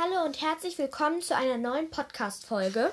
Hallo 0.00 0.24
und 0.24 0.40
herzlich 0.40 0.78
willkommen 0.78 1.22
zu 1.22 1.34
einer 1.34 1.58
neuen 1.58 1.90
Podcast-Folge. 1.90 2.92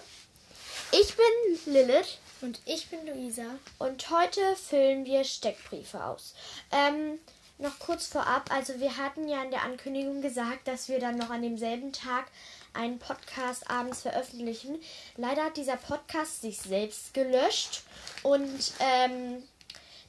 Ich 0.92 1.16
bin 1.16 1.74
Lilith 1.74 2.18
Und 2.42 2.60
ich 2.66 2.88
bin 2.90 3.06
Luisa. 3.06 3.44
und 3.78 4.10
heute 4.10 4.42
füllen 4.56 5.06
wir 5.06 5.24
Steckbriefe 5.24 6.04
aus. 6.04 6.34
Ähm, 6.72 7.20
noch 7.60 7.78
kurz 7.78 8.08
vorab, 8.08 8.52
also 8.52 8.80
wir 8.80 8.98
hatten 8.98 9.28
ja 9.28 9.44
in 9.44 9.52
der 9.52 9.62
Ankündigung 9.62 10.24
gesagt, 10.24 10.68
dass 10.68 10.90
wir 10.90 11.00
dann 11.00 11.16
noch 11.16 11.30
an 11.30 11.44
demselben 11.44 11.94
Tag 11.94 12.26
einen 12.74 12.98
Podcast 12.98 13.70
abends 13.70 14.02
veröffentlichen. 14.02 14.82
Leider 15.16 15.44
hat 15.44 15.58
dieser 15.58 15.78
Podcast 15.78 16.42
sich 16.42 16.60
selbst 16.60 17.14
gelöscht 17.14 17.84
und 18.24 18.74
ähm, 18.80 19.44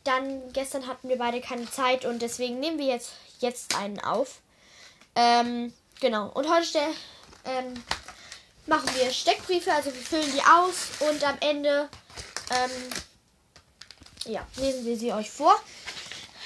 dann 0.05 0.51
gestern 0.55 0.87
hatten 0.87 1.11
wir 1.11 1.19
beide 1.19 1.43
keine 1.43 1.71
Zeit 1.71 2.07
und 2.07 2.23
deswegen 2.23 2.59
nehmen 2.59 2.79
wir 2.79 2.87
jetzt, 2.87 3.13
jetzt 3.41 3.77
einen 3.77 4.01
auf. 4.01 4.41
Ähm, 5.15 5.75
genau. 6.01 6.29
Und 6.29 6.49
heute 6.49 6.67
stell, 6.67 6.89
ähm, 7.45 7.75
machen 8.67 8.89
wir 8.95 9.11
Steckbriefe, 9.11 9.73
also 9.73 9.93
wir 9.95 10.03
füllen 10.03 10.33
die 10.33 10.43
aus 10.43 11.09
und 11.09 11.23
am 11.25 11.37
Ende 11.41 11.89
ähm, 12.51 12.71
ja, 14.33 14.47
lesen 14.57 14.85
wir 14.85 14.97
sie 14.97 15.13
euch 15.13 15.31
vor. 15.31 15.55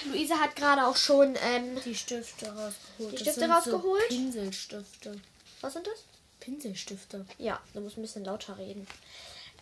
Luisa 0.06 0.38
hat 0.38 0.56
gerade 0.56 0.86
auch 0.86 0.96
schon, 0.96 1.36
ähm, 1.42 1.78
Die 1.84 1.94
Stifte 1.94 2.46
rausgeholt. 2.46 3.12
Die 3.12 3.18
Stifte 3.18 3.48
rausgeholt? 3.48 4.02
So 4.08 4.16
Pinselstifte. 4.16 5.20
was 5.60 5.72
sind 5.74 5.86
das? 5.86 6.04
Pinselstifte. 6.40 7.26
Ja, 7.38 7.60
du 7.74 7.80
musst 7.80 7.98
ein 7.98 8.02
bisschen 8.02 8.24
lauter 8.24 8.56
reden. 8.56 8.86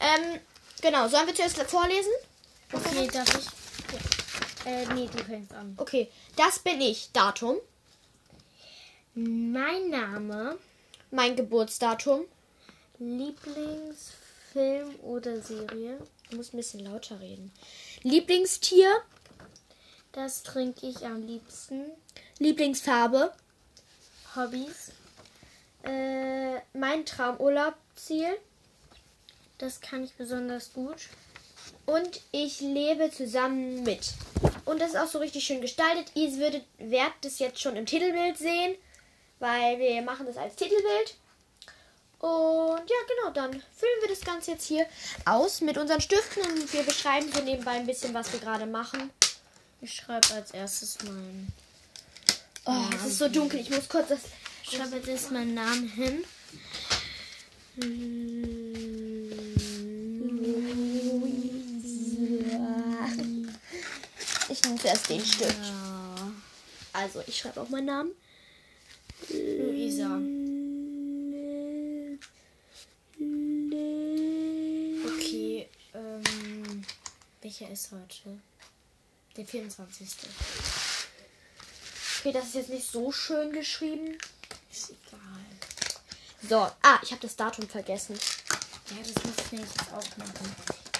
Ähm, 0.01 0.41
genau, 0.80 1.09
sollen 1.09 1.27
wir 1.27 1.34
zuerst 1.34 1.60
vorlesen? 1.62 2.12
Okay, 2.73 3.09
darf 3.12 3.29
ich? 3.37 3.46
Ja. 4.65 4.70
Äh, 4.70 4.87
nee, 4.95 5.09
du 5.09 5.24
fängst 5.24 5.52
an. 5.52 5.74
Okay, 5.77 6.10
das 6.37 6.60
bin 6.60 6.80
ich. 6.80 7.10
Datum, 7.12 7.57
Mein 9.20 9.90
Name, 9.90 10.56
mein 11.10 11.34
Geburtsdatum. 11.34 12.24
Lieblingsfilm 13.00 14.95
oder 15.02 15.40
Serie. 15.40 15.98
Du 16.30 16.37
musst 16.37 16.54
ein 16.54 16.59
bisschen 16.59 16.84
lauter 16.84 17.18
reden. 17.18 17.51
Lieblingstier, 18.04 18.88
Das 20.12 20.45
trinke 20.45 20.87
ich 20.87 21.04
am 21.04 21.26
liebsten. 21.26 21.87
Lieblingsfarbe, 22.38 23.32
Hobbys. 24.37 24.93
äh, 25.82 26.60
mein 26.73 27.04
Traumurlaubsziel 27.04 28.37
Das 29.59 29.80
kann 29.80 30.04
ich 30.04 30.15
besonders 30.15 30.73
gut. 30.73 31.09
und 31.87 32.21
ich 32.30 32.60
lebe 32.60 33.10
zusammen 33.10 33.82
mit. 33.82 34.12
Und 34.65 34.80
das 34.80 34.90
ist 34.90 34.96
auch 34.96 35.09
so 35.09 35.18
richtig 35.18 35.43
schön 35.45 35.60
gestaltet. 35.60 36.12
Ihr 36.15 36.30
werdet 36.78 37.15
das 37.23 37.40
jetzt 37.40 37.60
schon 37.60 37.74
im 37.74 37.84
Titelbild 37.87 38.38
sehen, 38.38 38.76
weil 39.38 39.78
wir 39.78 40.02
machen 40.02 40.26
das 40.26 40.36
als 40.36 40.56
Titelbild. 40.56 41.14
Und 42.20 42.90
ja, 42.90 42.96
genau, 43.06 43.32
dann 43.32 43.52
füllen 43.52 44.00
wir 44.00 44.08
das 44.08 44.22
Ganze 44.22 44.52
jetzt 44.52 44.66
hier 44.66 44.86
aus 45.24 45.60
mit 45.60 45.78
unseren 45.78 46.00
Stiften 46.00 46.42
und 46.42 46.72
wir 46.72 46.82
beschreiben 46.82 47.30
so 47.32 47.40
nebenbei 47.42 47.72
ein 47.72 47.86
bisschen, 47.86 48.12
was 48.12 48.32
wir 48.32 48.40
gerade 48.40 48.66
machen. 48.66 49.10
Ich 49.80 49.94
schreibe 49.94 50.34
als 50.34 50.50
erstes 50.50 50.98
meinen. 51.04 51.52
Oh, 52.64 52.84
es 52.96 53.06
ist 53.06 53.18
so 53.18 53.28
dunkel, 53.28 53.60
ich 53.60 53.70
muss 53.70 53.88
kurz 53.88 54.09
das. 54.09 54.20
Ich 54.64 54.76
schreibe 54.76 54.96
als 54.96 55.06
erstes 55.06 55.30
meinen 55.30 55.54
Namen 55.54 55.88
hin. 55.88 56.24
Ich 64.48 64.64
nehme 64.64 64.78
zuerst 64.81 65.09
den 65.09 65.25
Stift. 65.25 65.72
Also, 66.92 67.22
ich 67.28 67.38
schreibe 67.38 67.60
auch 67.60 67.69
meinen 67.69 67.86
Namen. 67.86 68.10
Luisa. 69.78 70.21
Okay, 75.06 75.69
ähm, 75.94 76.84
welcher 77.41 77.71
ist 77.71 77.93
heute? 77.93 78.41
Der 79.37 79.47
24. 79.47 80.09
Okay, 82.19 82.33
das 82.33 82.47
ist 82.47 82.55
jetzt 82.55 82.71
nicht 82.71 82.91
so 82.91 83.12
schön 83.12 83.53
geschrieben. 83.53 84.19
Ist 84.69 84.91
egal. 84.91 85.44
So, 86.49 86.56
ah, 86.83 86.99
ich 87.05 87.12
habe 87.12 87.22
das 87.22 87.37
Datum 87.37 87.69
vergessen. 87.69 88.19
Ja, 88.91 88.97
das 88.99 89.15
muss 89.25 89.37
ich 89.53 89.60
jetzt 89.60 89.78
auch 89.93 90.16
machen. 90.16 90.56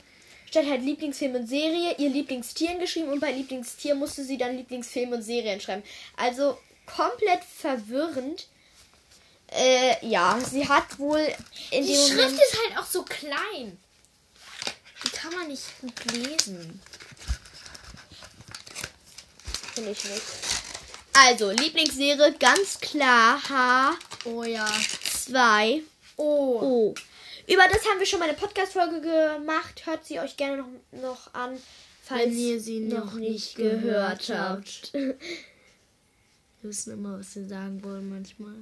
statt 0.50 0.66
halt 0.70 0.84
Lieblingsfilm 0.84 1.36
und 1.36 1.48
Serie 1.48 1.96
ihr 1.98 2.10
Lieblingstieren 2.10 2.80
geschrieben. 2.80 3.10
Und 3.10 3.20
bei 3.20 3.32
Lieblingstier 3.32 3.96
musste 3.96 4.24
sie 4.24 4.38
dann 4.38 4.56
Lieblingsfilm 4.56 5.12
und 5.12 5.22
Serien 5.22 5.60
schreiben. 5.60 5.84
Also 6.16 6.58
komplett 6.86 7.44
verwirrend. 7.44 8.48
Äh, 9.52 10.06
ja, 10.06 10.40
sie 10.40 10.68
hat 10.68 10.98
wohl 10.98 11.28
in 11.72 11.86
Die 11.86 11.94
Schrift 11.94 12.16
Moment. 12.16 12.42
ist 12.42 12.58
halt 12.64 12.78
auch 12.80 12.86
so 12.86 13.04
klein. 13.04 13.78
Die 15.04 15.10
kann 15.10 15.34
man 15.34 15.48
nicht 15.48 15.64
gut 15.82 16.14
lesen. 16.14 16.82
Finde 19.74 19.92
ich 19.92 20.04
nicht. 20.06 20.22
Also, 21.14 21.52
Lieblingsserie 21.52 22.34
ganz 22.40 22.80
klar 22.80 23.42
Oh 24.26 24.44
ja. 24.44 24.66
H2O. 24.66 25.84
Oh. 26.18 26.94
Über 27.48 27.64
das 27.72 27.86
haben 27.86 28.00
wir 28.00 28.06
schon 28.06 28.20
mal 28.20 28.30
eine 28.30 28.38
Podcast-Folge 28.38 29.02
gemacht. 29.02 29.86
Hört 29.86 30.06
sie 30.06 30.20
euch 30.20 30.36
gerne 30.36 30.58
noch, 30.58 30.70
noch 30.92 31.34
an, 31.34 31.58
falls 32.04 32.26
Wenn 32.26 32.38
ihr 32.38 32.60
sie 32.60 32.80
noch 32.80 33.14
nicht 33.14 33.56
gehört 33.56 34.30
habt. 34.30 34.94
Wir 34.94 35.16
wissen 36.62 36.94
immer, 36.94 37.20
was 37.20 37.34
sie 37.34 37.48
sagen 37.48 37.84
wollen 37.84 38.10
manchmal. 38.10 38.56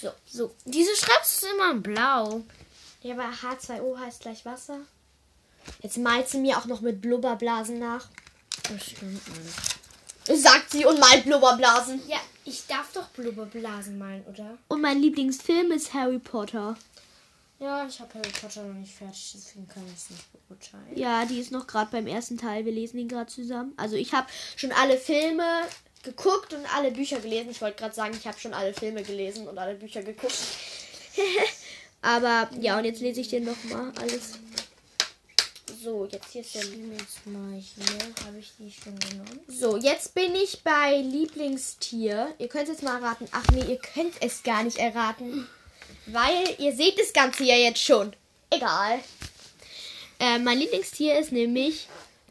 So. 0.00 0.10
So, 0.26 0.54
diese 0.66 0.94
Schrift 0.94 1.24
ist 1.24 1.46
immer 1.54 1.72
in 1.72 1.82
blau. 1.82 2.44
Ja, 3.02 3.14
aber 3.14 3.30
H2O 3.30 3.98
heißt 3.98 4.20
gleich 4.20 4.44
Wasser. 4.44 4.80
Jetzt 5.82 5.98
malt 5.98 6.28
sie 6.28 6.38
mir 6.38 6.58
auch 6.58 6.66
noch 6.66 6.82
mit 6.82 7.00
Blubberblasen 7.00 7.78
nach. 7.78 8.08
Das 8.64 8.84
stimmt 8.84 9.26
nicht. 9.28 9.77
Sagt 10.34 10.70
sie 10.70 10.84
und 10.84 11.00
malt 11.00 11.24
Blubberblasen. 11.24 12.00
Ja, 12.06 12.18
ich 12.44 12.66
darf 12.66 12.92
doch 12.92 13.08
Blubberblasen 13.08 13.98
malen, 13.98 14.24
oder? 14.26 14.58
Und 14.68 14.80
mein 14.80 15.00
Lieblingsfilm 15.00 15.72
ist 15.72 15.94
Harry 15.94 16.18
Potter. 16.18 16.76
Ja, 17.60 17.86
ich 17.86 17.98
habe 17.98 18.14
Harry 18.14 18.30
Potter 18.40 18.62
noch 18.62 18.74
nicht 18.74 18.94
fertig, 18.94 19.32
deswegen 19.34 19.66
kann 19.66 19.82
ich 19.88 19.94
es 19.94 20.10
nicht 20.10 20.24
beurteilen. 20.32 20.96
Ja, 20.96 21.24
die 21.24 21.40
ist 21.40 21.50
noch 21.50 21.66
gerade 21.66 21.90
beim 21.90 22.06
ersten 22.06 22.38
Teil. 22.38 22.64
Wir 22.64 22.72
lesen 22.72 22.98
ihn 22.98 23.08
gerade 23.08 23.30
zusammen. 23.30 23.72
Also 23.76 23.96
ich 23.96 24.12
habe 24.12 24.28
schon 24.56 24.70
alle 24.70 24.96
Filme 24.96 25.44
geguckt 26.04 26.54
und 26.54 26.64
alle 26.76 26.92
Bücher 26.92 27.18
gelesen. 27.18 27.50
Ich 27.50 27.60
wollte 27.60 27.78
gerade 27.78 27.94
sagen, 27.94 28.14
ich 28.16 28.26
habe 28.26 28.38
schon 28.38 28.54
alle 28.54 28.72
Filme 28.72 29.02
gelesen 29.02 29.48
und 29.48 29.58
alle 29.58 29.74
Bücher 29.74 30.02
geguckt. 30.02 30.38
Aber 32.02 32.48
ja, 32.60 32.78
und 32.78 32.84
jetzt 32.84 33.00
lese 33.00 33.20
ich 33.20 33.28
dir 33.28 33.40
nochmal 33.40 33.92
alles. 34.00 34.38
So, 35.82 36.06
jetzt 36.10 36.32
hier 36.32 36.40
ist 36.40 36.54
der. 36.54 36.64
Mal 37.26 37.52
hier, 37.60 38.24
habe 38.26 38.38
ich 38.38 38.52
die 38.58 38.72
schon 38.72 38.98
genommen. 38.98 39.40
So, 39.48 39.76
jetzt 39.76 40.14
bin 40.14 40.34
ich 40.34 40.62
bei 40.64 40.96
Lieblingstier. 40.96 42.34
Ihr 42.38 42.48
könnt 42.48 42.64
es 42.64 42.70
jetzt 42.70 42.82
mal 42.82 43.00
erraten. 43.00 43.28
Ach 43.32 43.44
nee, 43.52 43.64
ihr 43.64 43.78
könnt 43.78 44.14
es 44.20 44.42
gar 44.42 44.62
nicht 44.64 44.78
erraten. 44.78 45.46
Weil 46.06 46.56
ihr 46.58 46.74
seht 46.74 46.98
das 46.98 47.12
Ganze 47.12 47.44
ja 47.44 47.54
jetzt 47.54 47.82
schon. 47.82 48.14
Egal. 48.50 49.00
Äh, 50.18 50.38
mein 50.38 50.58
Lieblingstier 50.58 51.18
ist 51.18 51.32
nämlich 51.32 51.86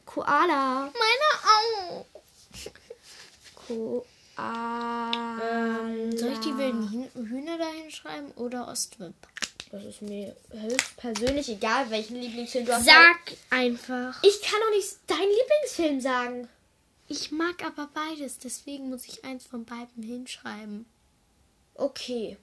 Koala. 0.06 0.92
Meine 0.92 1.28
auch. 1.56 2.06
Koala. 3.68 5.40
Ähm, 5.42 6.18
soll 6.18 6.34
ich 6.34 6.40
die 6.40 6.58
wilden 6.58 6.90
Hühn- 6.92 7.30
Hühner 7.30 7.58
da 7.58 7.68
hinschreiben 7.70 8.32
oder 8.34 8.68
Ostwip? 8.68 9.14
Das 9.72 9.84
ist 9.84 10.02
mir 10.02 10.36
persönlich 10.96 11.50
egal, 11.50 11.90
welchen 11.90 12.16
Lieblingsfilm 12.22 12.66
du 12.66 12.74
hast. 12.74 12.86
Sag 12.86 13.20
einfach. 13.50 14.24
Ich 14.24 14.42
kann 14.42 14.60
doch 14.62 14.76
nicht 14.76 14.96
deinen 15.08 15.30
Lieblingsfilm 15.30 16.02
sagen. 16.02 16.50
Ich 17.10 17.32
mag 17.32 17.64
aber 17.66 17.90
beides, 17.94 18.38
deswegen 18.38 18.90
muss 18.90 19.06
ich 19.06 19.24
eins 19.24 19.46
von 19.46 19.66
beiden 19.66 20.04
hinschreiben. 20.04 20.86
Okay. 21.76 22.38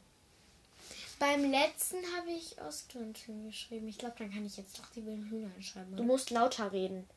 Beim 1.19 1.51
letzten 1.51 1.97
habe 2.17 2.31
ich 2.31 2.61
Ostwind 2.61 3.19
hingeschrieben. 3.19 3.89
Ich 3.89 3.99
glaube, 3.99 4.17
dann 4.19 4.33
kann 4.33 4.45
ich 4.45 4.57
jetzt 4.57 4.79
doch 4.79 4.87
die 4.95 5.05
wilden 5.07 5.29
Hühner 5.31 5.51
hinschreiben. 5.55 5.97
Du 5.97 6.03
musst 6.03 6.31
lauter 6.31 6.73
reden. 6.73 7.09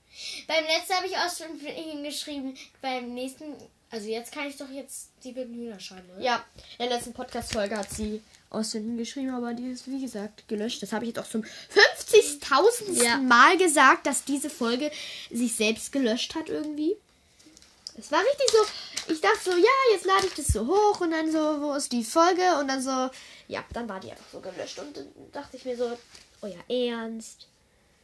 Beim 0.47 0.63
letzten 0.63 0.93
habe 0.93 1.07
ich 1.07 1.13
Ostwind 1.17 1.61
hingeschrieben. 1.61 2.55
Beim 2.81 3.13
nächsten, 3.13 3.55
also 3.89 4.07
jetzt 4.07 4.31
kann 4.31 4.47
ich 4.47 4.57
doch 4.57 4.69
jetzt 4.69 5.09
die 5.23 5.35
wilden 5.35 5.55
Hühner 5.55 5.79
schreiben, 5.79 6.09
oder? 6.11 6.21
Ja, 6.21 6.45
in 6.77 6.87
der 6.87 6.97
letzten 6.97 7.13
Podcast-Folge 7.13 7.77
hat 7.77 7.89
sie 7.89 8.21
Ausfinden 8.49 8.97
geschrieben, 8.97 9.31
aber 9.31 9.53
die 9.53 9.71
ist, 9.71 9.87
wie 9.87 10.01
gesagt, 10.01 10.47
gelöscht. 10.47 10.81
Das 10.81 10.93
habe 10.93 11.05
ich 11.05 11.09
jetzt 11.09 11.19
auch 11.19 11.29
zum 11.29 11.43
50.000. 11.43 13.03
Ja. 13.03 13.17
Mal 13.17 13.57
gesagt, 13.57 14.07
dass 14.07 14.23
diese 14.23 14.49
Folge 14.49 14.91
sich 15.29 15.55
selbst 15.55 15.91
gelöscht 15.91 16.35
hat 16.35 16.49
irgendwie. 16.49 16.95
Es 17.99 18.11
war 18.11 18.19
richtig 18.19 18.51
so, 18.51 19.11
ich 19.13 19.21
dachte 19.21 19.39
so, 19.43 19.51
ja, 19.51 19.91
jetzt 19.91 20.05
lade 20.05 20.27
ich 20.27 20.33
das 20.33 20.47
so 20.47 20.67
hoch 20.67 21.01
und 21.01 21.11
dann 21.11 21.31
so, 21.31 21.61
wo 21.61 21.73
ist 21.73 21.91
die 21.91 22.03
Folge? 22.03 22.57
Und 22.59 22.67
dann 22.67 22.81
so, 22.81 23.09
ja, 23.47 23.65
dann 23.73 23.89
war 23.89 23.99
die 23.99 24.11
einfach 24.11 24.29
so 24.31 24.39
gelöscht. 24.39 24.77
Und 24.79 24.95
dann 24.95 25.07
dachte 25.31 25.57
ich 25.57 25.65
mir 25.65 25.75
so, 25.75 25.97
euer 26.41 26.63
Ernst? 26.69 27.47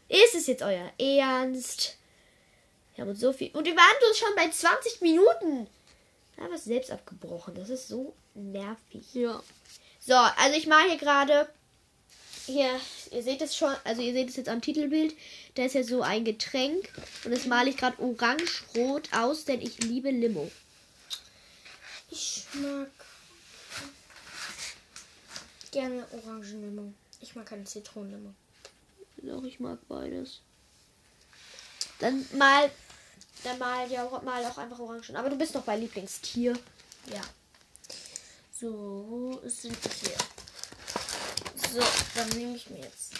Ist 0.09 0.35
es 0.35 0.47
jetzt 0.47 0.63
euer 0.63 0.91
Ernst? 0.97 1.97
Wir 2.95 3.03
haben 3.03 3.11
uns 3.11 3.19
so 3.19 3.33
viel. 3.33 3.51
Und 3.53 3.65
wir 3.65 3.75
waren 3.75 3.95
so 4.01 4.25
schon 4.25 4.35
bei 4.35 4.49
20 4.49 5.01
Minuten. 5.01 5.67
Da 6.35 6.43
haben 6.43 6.49
wir 6.49 6.57
es 6.57 6.65
selbst 6.65 6.91
abgebrochen. 6.91 7.53
Das 7.55 7.69
ist 7.69 7.87
so 7.87 8.13
nervig. 8.33 9.13
Ja. 9.13 9.41
So, 10.05 10.15
also 10.15 10.57
ich 10.57 10.67
mache 10.67 10.89
hier 10.89 10.97
gerade. 10.97 11.47
Hier, 12.45 12.77
ihr 13.11 13.23
seht 13.23 13.41
es 13.41 13.55
schon, 13.55 13.73
also 13.85 14.01
ihr 14.01 14.11
seht 14.11 14.29
es 14.29 14.35
jetzt 14.35 14.49
am 14.49 14.61
Titelbild. 14.61 15.15
Da 15.55 15.63
ist 15.63 15.75
ja 15.75 15.83
so 15.83 16.01
ein 16.01 16.25
Getränk. 16.25 16.89
Und 17.23 17.31
das 17.31 17.45
male 17.45 17.69
ich 17.69 17.77
gerade 17.77 18.01
orange-rot 18.01 19.13
aus, 19.13 19.45
denn 19.45 19.61
ich 19.61 19.79
liebe 19.79 20.11
Limo. 20.11 20.51
Ich 22.09 22.45
mag 22.53 22.89
gerne 25.71 26.05
Orangenlimo. 26.11 26.93
Ich 27.21 27.35
mag 27.35 27.45
keine 27.45 27.63
Zitronenlimo. 27.63 28.33
Doch, 29.17 29.43
ich 29.45 29.61
mag 29.61 29.79
beides. 29.87 30.41
Dann 31.99 32.25
mal. 32.33 32.69
Dann 33.45 33.57
mal, 33.57 33.89
ja, 33.89 34.03
mal 34.23 34.45
auch 34.45 34.57
einfach 34.57 34.79
Orangen. 34.79 35.15
Aber 35.15 35.29
du 35.29 35.37
bist 35.37 35.55
doch 35.55 35.63
bei 35.63 35.77
Lieblingstier. 35.77 36.53
Ja. 37.11 37.21
So, 38.63 39.41
sind 39.43 39.75
wir 39.83 39.91
hier? 39.91 40.15
So, 41.69 41.81
dann 42.15 42.29
nehme 42.29 42.55
ich 42.55 42.69
mir 42.69 42.79
jetzt 42.79 43.15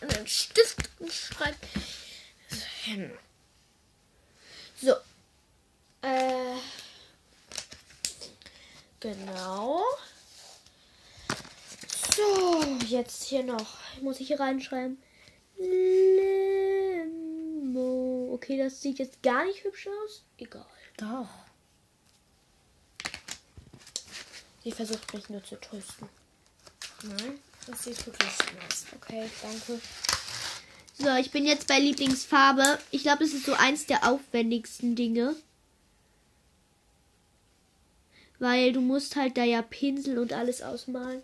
einen 0.00 0.28
Stift 0.28 0.88
und 1.00 1.12
schreibe 1.12 1.58
hin. 2.84 3.10
So. 4.80 4.92
Äh. 6.02 6.54
Genau. 9.00 9.82
So, 12.14 12.62
jetzt 12.86 13.24
hier 13.24 13.42
noch. 13.42 13.76
Muss 14.00 14.20
ich 14.20 14.28
hier 14.28 14.38
reinschreiben. 14.38 15.02
Limo. 15.58 17.10
Okay, 18.34 18.56
das 18.56 18.80
sieht 18.80 19.00
jetzt 19.00 19.20
gar 19.20 19.44
nicht 19.46 19.64
hübsch 19.64 19.88
aus. 19.88 20.22
Egal. 20.38 20.64
Doch. 20.96 21.49
Sie 24.62 24.72
versucht 24.72 25.12
mich 25.14 25.28
nur 25.28 25.42
zu 25.42 25.58
trösten. 25.60 26.08
Nein, 27.02 27.38
das 27.66 27.84
sieht 27.84 28.06
wirklich 28.06 28.30
schön 28.30 28.58
aus. 28.68 28.86
Okay, 28.94 29.30
danke. 29.42 29.80
So, 30.98 31.16
ich 31.16 31.30
bin 31.30 31.46
jetzt 31.46 31.66
bei 31.66 31.78
Lieblingsfarbe. 31.78 32.78
Ich 32.90 33.02
glaube, 33.02 33.24
das 33.24 33.32
ist 33.32 33.46
so 33.46 33.54
eins 33.54 33.86
der 33.86 34.06
aufwendigsten 34.06 34.96
Dinge. 34.96 35.34
Weil 38.38 38.72
du 38.72 38.80
musst 38.80 39.16
halt 39.16 39.36
da 39.38 39.44
ja 39.44 39.62
Pinsel 39.62 40.18
und 40.18 40.32
alles 40.32 40.60
ausmalen. 40.60 41.22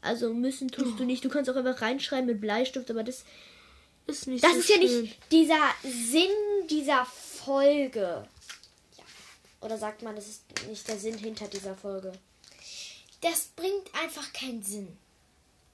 Also 0.00 0.32
müssen 0.32 0.68
tust 0.70 0.98
du 0.98 1.04
nicht. 1.04 1.24
Du 1.24 1.28
kannst 1.28 1.50
auch 1.50 1.56
einfach 1.56 1.82
reinschreiben 1.82 2.26
mit 2.26 2.40
Bleistift, 2.40 2.90
aber 2.90 3.04
das 3.04 3.24
Ist 4.06 4.26
nicht 4.26 4.42
Das 4.42 4.52
so 4.52 4.58
ist 4.60 4.68
ja 4.70 4.78
nicht 4.78 5.18
dieser 5.30 5.74
Sinn 5.82 6.30
dieser 6.70 7.04
Folge. 7.04 8.26
Ja. 8.96 9.04
Oder 9.60 9.76
sagt 9.76 10.02
man, 10.02 10.16
das 10.16 10.28
ist 10.28 10.42
nicht 10.68 10.88
der 10.88 10.98
Sinn 10.98 11.18
hinter 11.18 11.46
dieser 11.48 11.74
Folge? 11.76 12.12
Das 13.20 13.46
bringt 13.56 13.94
einfach 13.94 14.32
keinen 14.32 14.62
Sinn. 14.62 14.96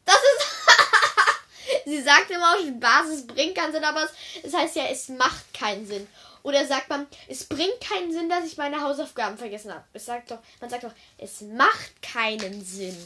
Das 0.04 0.16
ist. 0.16 1.84
Sie 1.86 2.02
sagt 2.02 2.30
immer 2.30 2.54
aus 2.54 2.66
Spaß, 2.66 3.08
es 3.08 3.26
bringt 3.26 3.54
keinen 3.54 3.72
Sinn, 3.72 3.84
aber 3.84 4.04
es, 4.04 4.10
es 4.42 4.54
heißt 4.54 4.76
ja, 4.76 4.86
es 4.86 5.08
macht 5.08 5.52
keinen 5.52 5.86
Sinn. 5.86 6.06
Oder 6.42 6.66
sagt 6.66 6.90
man, 6.90 7.06
es 7.26 7.44
bringt 7.44 7.80
keinen 7.80 8.12
Sinn, 8.12 8.28
dass 8.28 8.44
ich 8.44 8.58
meine 8.58 8.82
Hausaufgaben 8.82 9.38
vergessen 9.38 9.72
habe. 9.72 9.84
Es 9.94 10.04
sagt 10.04 10.30
doch, 10.30 10.40
man 10.60 10.68
sagt 10.68 10.84
doch, 10.84 10.92
es 11.16 11.40
macht 11.40 12.02
keinen 12.02 12.62
Sinn. 12.62 12.96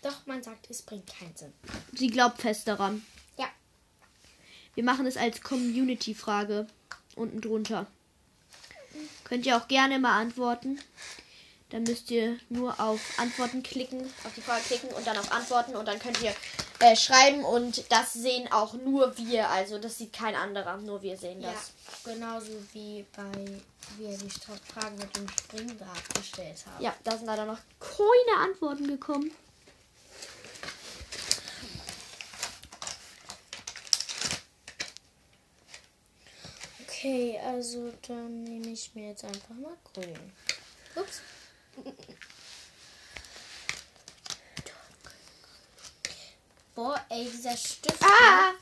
Doch, 0.00 0.26
man 0.26 0.42
sagt, 0.42 0.68
es 0.70 0.82
bringt 0.82 1.06
keinen 1.06 1.36
Sinn. 1.36 1.52
sie 1.92 2.08
glaubt 2.08 2.40
fest 2.40 2.66
daran. 2.66 3.04
Ja. 3.36 3.48
Wir 4.74 4.84
machen 4.84 5.06
es 5.06 5.16
als 5.16 5.42
Community-Frage 5.42 6.66
unten 7.14 7.40
drunter. 7.40 7.86
Könnt 9.24 9.46
ihr 9.46 9.56
auch 9.56 9.68
gerne 9.68 9.98
mal 9.98 10.18
antworten. 10.18 10.80
Dann 11.72 11.84
müsst 11.84 12.10
ihr 12.10 12.38
nur 12.50 12.78
auf 12.78 13.00
Antworten 13.18 13.62
klicken. 13.62 14.02
Auf 14.24 14.34
die 14.36 14.42
Frage 14.42 14.62
klicken 14.62 14.90
und 14.90 15.06
dann 15.06 15.16
auf 15.16 15.32
Antworten 15.32 15.74
und 15.74 15.88
dann 15.88 15.98
könnt 15.98 16.20
ihr 16.22 16.34
äh, 16.80 16.94
schreiben 16.94 17.44
und 17.46 17.90
das 17.90 18.12
sehen 18.12 18.52
auch 18.52 18.74
nur 18.74 19.16
wir. 19.16 19.48
Also 19.48 19.78
das 19.78 19.96
sieht 19.96 20.12
kein 20.12 20.34
anderer, 20.34 20.76
nur 20.76 21.00
wir 21.00 21.16
sehen 21.16 21.40
Ja, 21.40 21.50
das. 21.50 21.72
genauso 22.04 22.52
wie 22.74 23.06
bei 23.16 23.22
wie 23.96 24.04
er 24.04 24.18
die 24.18 24.28
Fragen 24.28 24.96
mit 24.96 25.16
dem 25.16 25.26
Springrad 25.28 26.14
gestellt 26.14 26.62
hat. 26.66 26.80
Ja, 26.80 26.94
da 27.04 27.16
sind 27.16 27.26
leider 27.26 27.46
noch 27.46 27.58
Keine 27.80 28.38
Antworten 28.50 28.86
gekommen. 28.86 29.30
Okay, 36.86 37.40
also 37.44 37.92
dann 38.06 38.44
nehme 38.44 38.68
ich 38.68 38.94
mir 38.94 39.08
jetzt 39.08 39.24
einfach 39.24 39.54
mal 39.54 39.76
grün. 39.92 40.18
Ups. 40.94 41.22
Boah, 46.74 47.00
ey, 47.10 47.28
dieser 47.30 47.56
Stift. 47.56 48.02
Ah! 48.02 48.52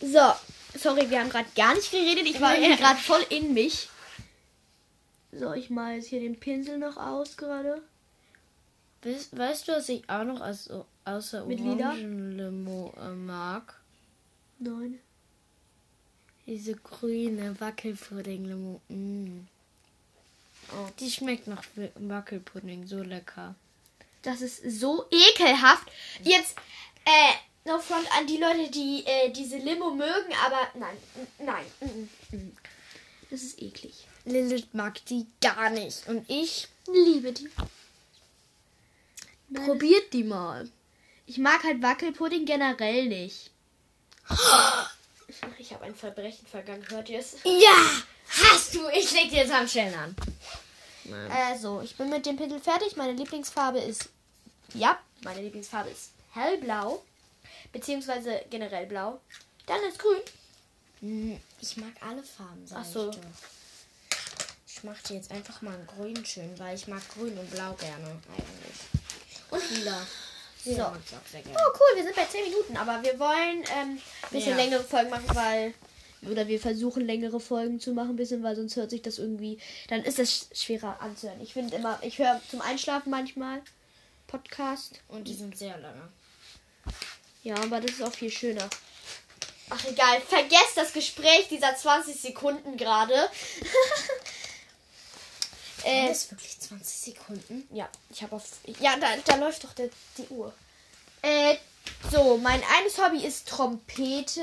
So, 0.00 0.34
sorry, 0.78 1.08
wir 1.10 1.20
haben 1.20 1.30
gerade 1.30 1.48
gar 1.56 1.74
nicht 1.74 1.90
geredet. 1.90 2.26
Ich 2.26 2.40
war 2.40 2.54
irgendwie 2.56 2.76
gerade 2.76 2.98
voll 2.98 3.24
in 3.30 3.54
mich. 3.54 3.88
So, 5.32 5.52
ich 5.52 5.70
mal 5.70 5.96
jetzt 5.96 6.08
hier 6.08 6.20
den 6.20 6.38
Pinsel 6.38 6.78
noch 6.78 6.96
aus 6.96 7.36
gerade. 7.36 7.82
Weißt, 9.02 9.36
weißt 9.36 9.68
du, 9.68 9.72
was 9.72 9.88
ich 9.88 10.08
auch 10.08 10.24
noch 10.24 10.40
als, 10.40 10.70
außer 11.04 11.44
Mit? 11.46 11.60
Orangenlimo 11.60 12.92
äh, 13.00 13.10
mag? 13.10 13.80
Nein. 14.58 14.98
Diese 16.46 16.74
grüne 16.74 17.58
Wackelpudding-Limo. 17.60 18.80
Mm. 18.88 19.46
Die 21.00 21.10
schmeckt 21.10 21.46
nach 21.46 21.62
Wa- 21.74 21.90
Wackelpudding, 21.94 22.86
so 22.86 23.02
lecker. 23.02 23.54
Das 24.22 24.40
ist 24.40 24.62
so 24.80 25.04
ekelhaft. 25.10 25.86
Jetzt, 26.22 26.56
äh, 27.04 27.68
no 27.68 27.78
front 27.78 28.06
an 28.18 28.26
die 28.26 28.38
Leute, 28.38 28.70
die 28.70 29.04
äh, 29.06 29.30
diese 29.30 29.58
Limo 29.58 29.90
mögen, 29.90 30.32
aber 30.44 30.68
nein, 30.74 30.96
nein. 31.38 32.08
Das 33.30 33.42
ist 33.42 33.60
eklig. 33.60 34.06
Lilith 34.24 34.72
mag 34.74 35.04
die 35.06 35.26
gar 35.40 35.70
nicht. 35.70 36.08
Und 36.08 36.28
ich 36.28 36.66
Liebe 36.92 37.32
die. 37.32 37.48
probiert 39.54 40.12
die 40.12 40.24
mal. 40.24 40.68
Ich 41.26 41.38
mag 41.38 41.62
halt 41.64 41.82
Wackelpudding 41.82 42.44
generell 42.46 43.06
nicht. 43.06 43.50
Ich 45.58 45.72
habe 45.72 45.84
ein 45.84 45.94
Verbrechen 45.94 46.46
vergangen, 46.46 46.84
hört 46.88 47.08
ihr 47.08 47.18
es? 47.18 47.36
Ja! 47.44 48.02
Hast 48.28 48.74
du! 48.74 48.88
Ich 48.96 49.10
leg 49.12 49.28
dir 49.28 49.38
jetzt 49.38 49.52
am 49.52 49.66
Stellen 49.66 49.94
an. 49.94 50.16
Äh, 51.12 51.58
so, 51.58 51.80
ich 51.82 51.96
bin 51.96 52.08
mit 52.10 52.26
dem 52.26 52.36
Pinsel 52.36 52.60
fertig. 52.60 52.96
Meine 52.96 53.12
Lieblingsfarbe 53.12 53.78
ist, 53.78 54.08
ja, 54.74 54.98
meine 55.22 55.40
Lieblingsfarbe 55.42 55.90
ist 55.90 56.10
hellblau, 56.32 57.02
beziehungsweise 57.72 58.42
generell 58.50 58.86
blau. 58.86 59.20
Dann 59.66 59.80
ist 59.88 59.98
grün. 59.98 60.20
Mm, 61.00 61.36
Ich 61.60 61.76
mag 61.76 61.92
alle 62.00 62.22
Farben, 62.22 62.66
sag 62.66 62.78
Ach 62.80 62.84
so. 62.84 63.10
ich. 63.10 63.18
Ich 64.68 64.84
mach 64.84 65.00
dir 65.02 65.14
jetzt 65.16 65.30
einfach 65.30 65.62
mal 65.62 65.74
ein 65.74 65.86
Grün 65.86 66.24
schön, 66.26 66.58
weil 66.58 66.76
ich 66.76 66.86
mag 66.86 67.00
Grün 67.14 67.36
und 67.38 67.50
Blau 67.50 67.72
gerne 67.74 68.06
eigentlich. 68.06 68.80
Und 69.50 69.70
Lila. 69.70 69.98
Ja, 70.64 70.74
So. 70.74 70.74
gerne. 70.74 71.54
Oh, 71.58 71.70
cool, 71.78 71.96
wir 71.96 72.02
sind 72.04 72.16
bei 72.16 72.24
10 72.24 72.44
Minuten, 72.44 72.76
aber 72.76 73.02
wir 73.02 73.18
wollen 73.18 73.62
ähm, 73.74 73.98
ein 73.98 74.02
bisschen 74.30 74.50
Ja. 74.50 74.56
längere 74.56 74.82
Folgen 74.84 75.10
machen, 75.10 75.34
weil. 75.34 75.74
Oder 76.22 76.48
wir 76.48 76.58
versuchen 76.58 77.06
längere 77.06 77.40
Folgen 77.40 77.78
zu 77.78 77.92
machen, 77.92 78.10
ein 78.10 78.16
bisschen, 78.16 78.42
weil 78.42 78.56
sonst 78.56 78.76
hört 78.76 78.90
sich 78.90 79.02
das 79.02 79.18
irgendwie. 79.18 79.58
Dann 79.88 80.02
ist 80.02 80.18
das 80.18 80.48
schwerer 80.52 81.00
anzuhören. 81.00 81.40
Ich 81.40 81.52
finde 81.52 81.76
immer, 81.76 81.98
ich 82.02 82.18
höre 82.18 82.40
zum 82.50 82.60
Einschlafen 82.60 83.10
manchmal 83.10 83.62
Podcast. 84.26 85.00
Und 85.08 85.28
die 85.28 85.34
sind 85.34 85.56
sehr 85.56 85.78
lange. 85.78 86.08
Ja, 87.42 87.54
aber 87.56 87.80
das 87.80 87.92
ist 87.92 88.02
auch 88.02 88.12
viel 88.12 88.30
schöner. 88.30 88.68
Ach, 89.68 89.84
egal, 89.84 90.20
vergesst 90.20 90.76
das 90.76 90.92
Gespräch 90.92 91.48
dieser 91.48 91.76
20 91.76 92.20
Sekunden 92.20 92.76
gerade. 92.76 93.14
äh, 95.84 96.08
Das 96.08 96.24
ist 96.24 96.30
wirklich 96.30 96.58
20 96.60 97.14
Sekunden. 97.14 97.68
ja, 97.72 97.88
ich 98.10 98.22
habe 98.22 98.36
auf. 98.36 98.44
Ja, 98.80 98.96
da, 98.96 99.08
da 99.24 99.36
läuft 99.36 99.64
doch 99.64 99.72
der, 99.74 99.90
die 100.18 100.26
Uhr. 100.28 100.52
Äh, 101.22 101.56
so, 102.10 102.38
mein 102.38 102.62
eines 102.78 102.98
Hobby 102.98 103.24
ist 103.24 103.48
Trompete. 103.48 104.42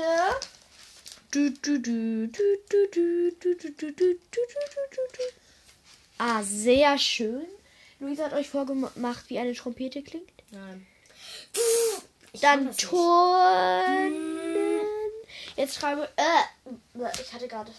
Ah, 6.18 6.42
sehr 6.42 6.98
schön. 6.98 7.46
Luisa 7.98 8.24
hat 8.24 8.32
euch 8.32 8.48
vorgemacht, 8.48 9.28
wie 9.28 9.38
eine 9.38 9.54
Trompete 9.54 10.02
klingt. 10.02 10.30
Nein. 10.50 10.86
Ich 12.32 12.40
Dann. 12.40 12.76
Turnen. 12.76 14.14
Jetzt 15.56 15.76
schreibe. 15.76 16.08
Äh, 16.16 16.42
ich 17.20 17.32
hatte 17.32 17.48
gerade. 17.48 17.72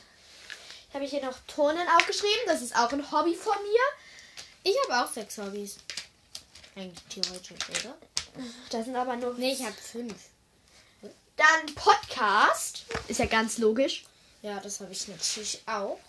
Ich 0.90 0.96
habe 0.96 1.06
hier 1.06 1.24
noch 1.26 1.38
Turnen 1.48 1.88
aufgeschrieben. 1.98 2.46
Das 2.48 2.62
ist 2.62 2.76
auch 2.76 2.92
ein 2.92 3.12
Hobby 3.12 3.36
von 3.36 3.56
mir. 3.64 3.82
Ich 4.64 4.76
habe 4.88 5.06
auch 5.06 5.12
sechs 5.12 5.38
Hobbys. 5.38 5.78
Eigentlich 6.76 7.04
theoretisch, 7.10 7.70
oder? 7.70 7.98
Das 8.70 8.86
sind 8.86 8.96
aber 8.96 9.16
nur. 9.16 9.34
Nee, 9.36 9.54
ich 9.54 9.64
habe 9.64 9.74
fünf. 9.74 10.16
Dann 11.38 11.76
Podcast. 11.76 12.86
Ist 13.08 13.20
ja 13.20 13.26
ganz 13.26 13.58
logisch. 13.58 14.06
Ja, 14.42 14.60
das 14.60 14.80
habe 14.80 14.92
ich 14.92 15.08
natürlich 15.08 15.62
auch. 15.66 16.00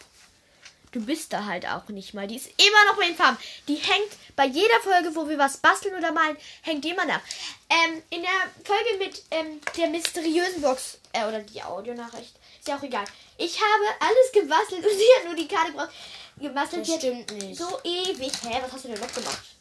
Du 0.92 1.04
bist 1.04 1.32
da 1.32 1.44
halt 1.44 1.66
auch 1.66 1.88
nicht 1.88 2.14
mal. 2.14 2.26
Die 2.26 2.36
ist 2.36 2.46
immer 2.46 2.84
noch 2.86 2.96
bei 2.96 3.06
den 3.06 3.16
Farben. 3.16 3.36
Die 3.66 3.74
hängt 3.74 4.12
bei 4.36 4.46
jeder 4.46 4.80
Folge, 4.80 5.14
wo 5.14 5.28
wir 5.28 5.36
was 5.36 5.56
basteln 5.58 5.94
oder 5.96 6.12
malen, 6.12 6.36
hängt 6.62 6.84
immer 6.84 7.04
nach. 7.04 7.20
Ähm, 7.68 8.02
in 8.10 8.22
der 8.22 8.30
Folge 8.64 8.98
mit 8.98 9.22
ähm, 9.30 9.60
der 9.76 9.88
mysteriösen 9.88 10.62
Box, 10.62 10.98
äh, 11.12 11.24
oder 11.26 11.40
die 11.40 11.62
Audionachricht, 11.62 12.34
ist 12.58 12.68
ja 12.68 12.78
auch 12.78 12.82
egal. 12.82 13.04
Ich 13.36 13.58
habe 13.60 13.84
alles 14.00 14.32
gebastelt 14.32 14.84
und 14.90 14.96
sie 14.96 15.18
hat 15.18 15.24
nur 15.26 15.34
die 15.34 15.48
Karte 15.48 15.72
gebraucht. 15.72 15.90
Gebastelt 16.38 16.88
Das 16.88 16.96
stimmt 16.96 17.32
nicht. 17.32 17.58
so 17.58 17.78
ewig. 17.82 18.32
Hä, 18.42 18.60
was 18.62 18.72
hast 18.72 18.84
du 18.84 18.88
denn 18.88 19.00
noch 19.00 19.12
gemacht? 19.12 19.55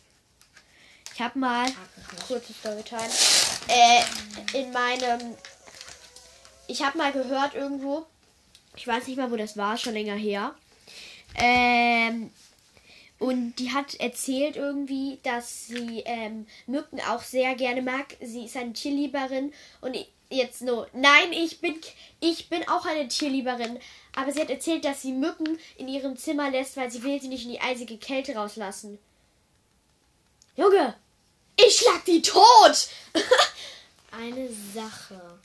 Ich 1.14 1.22
habe 1.22 1.38
mal. 1.38 1.68
Kurzes 2.28 2.58
Storytime. 2.58 3.10
Äh, 3.68 4.04
in 4.54 4.72
meinem. 4.72 5.36
Ich 6.68 6.82
habe 6.84 6.98
mal 6.98 7.12
gehört 7.12 7.54
irgendwo. 7.54 8.06
ich 8.76 8.88
weiß 8.88 9.08
nicht 9.08 9.18
mal, 9.18 9.30
wo 9.32 9.36
das 9.36 9.56
war, 9.58 9.78
schon 9.78 9.94
länger 9.94 10.16
her. 10.16 10.56
Ähm, 11.36 12.32
und 13.20 13.56
die 13.56 13.72
hat 13.72 13.96
erzählt 13.96 14.56
irgendwie, 14.56 15.20
dass 15.24 15.68
sie 15.68 16.04
ähm, 16.06 16.46
Mücken 16.68 17.00
auch 17.02 17.22
sehr 17.22 17.56
gerne 17.56 17.82
mag. 17.82 18.18
Sie 18.22 18.46
ist 18.46 18.58
eine 18.58 18.74
Tierlieberin 18.74 19.54
und 19.82 19.96
jetzt 20.30 20.62
nur, 20.62 20.88
nein, 20.94 21.32
ich 21.32 21.62
bin, 21.62 21.76
ich 22.20 22.50
bin 22.50 22.68
auch 22.68 22.86
eine 22.86 23.08
Tierlieberin. 23.08 23.80
Aber 24.16 24.32
sie 24.32 24.42
hat 24.42 24.50
erzählt, 24.50 24.86
dass 24.86 25.02
sie 25.02 25.14
Mücken 25.14 25.58
in 25.78 25.88
ihrem 25.88 26.18
Zimmer 26.18 26.50
lässt, 26.52 26.76
weil 26.78 26.92
sie 26.92 27.04
will 27.04 27.22
sie 27.22 27.30
nicht 27.30 27.46
in 27.46 27.52
die 27.52 27.62
eisige 27.62 27.98
Kälte 27.98 28.36
rauslassen. 28.36 29.00
Junge, 30.56 30.96
ich 31.56 31.78
schlag 31.78 32.04
die 32.06 32.22
tot! 32.22 32.90
Eine 34.12 34.50
Sache. 34.74 35.40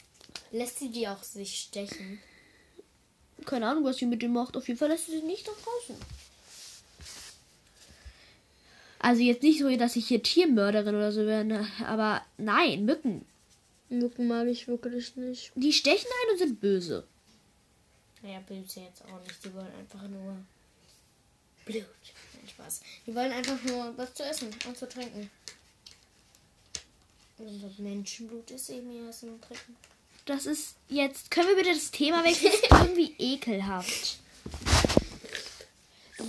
Lässt 0.51 0.79
sie 0.79 0.91
die 0.91 1.09
auch 1.09 1.23
sich 1.23 1.61
stechen? 1.61 2.21
Keine 3.47 3.69
Ahnung, 3.69 3.85
was 3.85 3.97
sie 3.97 4.07
mit 4.07 4.21
dem 4.21 4.33
macht. 4.33 4.57
Auf 4.57 4.69
jeden 4.69 4.79
Fall 4.79 4.89
lässt 4.89 5.07
sie 5.07 5.21
sie 5.21 5.23
nicht 5.23 5.47
nach 5.47 5.55
draußen. 5.55 5.97
Also 8.99 9.23
jetzt 9.23 9.43
nicht 9.43 9.61
so, 9.61 9.75
dass 9.77 9.97
ich 9.97 10.09
hier 10.09 10.23
Tiermörderin 10.23 10.95
oder 10.95 11.13
so 11.13 11.25
wäre, 11.25 11.45
ne? 11.45 11.67
aber 11.87 12.23
nein, 12.37 12.85
Mücken. 12.85 13.25
Mücken 13.89 14.27
mag 14.27 14.47
ich 14.49 14.69
wirklich 14.69 15.17
nicht. 15.17 15.53
Die 15.55 15.73
stechen 15.73 16.07
ein 16.07 16.33
und 16.33 16.39
sind 16.39 16.61
böse. 16.61 17.07
Naja, 18.23 18.41
sie 18.49 18.81
jetzt 18.81 19.05
auch 19.05 19.23
nicht. 19.23 19.45
Die 19.45 19.55
wollen 19.55 19.73
einfach 19.79 20.03
nur 20.09 20.37
Blut. 21.65 21.85
Nein, 22.35 22.49
Spaß. 22.49 22.81
Die 23.07 23.15
wollen 23.15 23.33
einfach 23.33 23.63
nur 23.65 23.97
was 23.97 24.15
zu 24.15 24.25
essen 24.25 24.49
und 24.67 24.77
zu 24.77 24.89
trinken. 24.89 25.31
Unser 27.39 27.71
Menschenblut 27.79 28.51
ist 28.51 28.69
eben 28.71 28.91
ihr 28.91 29.09
Essen 29.09 29.31
und 29.31 29.43
Trinken. 29.43 29.77
Das 30.25 30.45
ist 30.45 30.75
jetzt. 30.89 31.31
Können 31.31 31.49
wir 31.49 31.57
bitte 31.57 31.73
das 31.73 31.93
Thema 31.93 32.25
wechseln? 32.25 32.51
Das 32.51 32.61
ist 32.61 32.89
irgendwie 32.89 33.15
ekelhaft. 33.19 34.19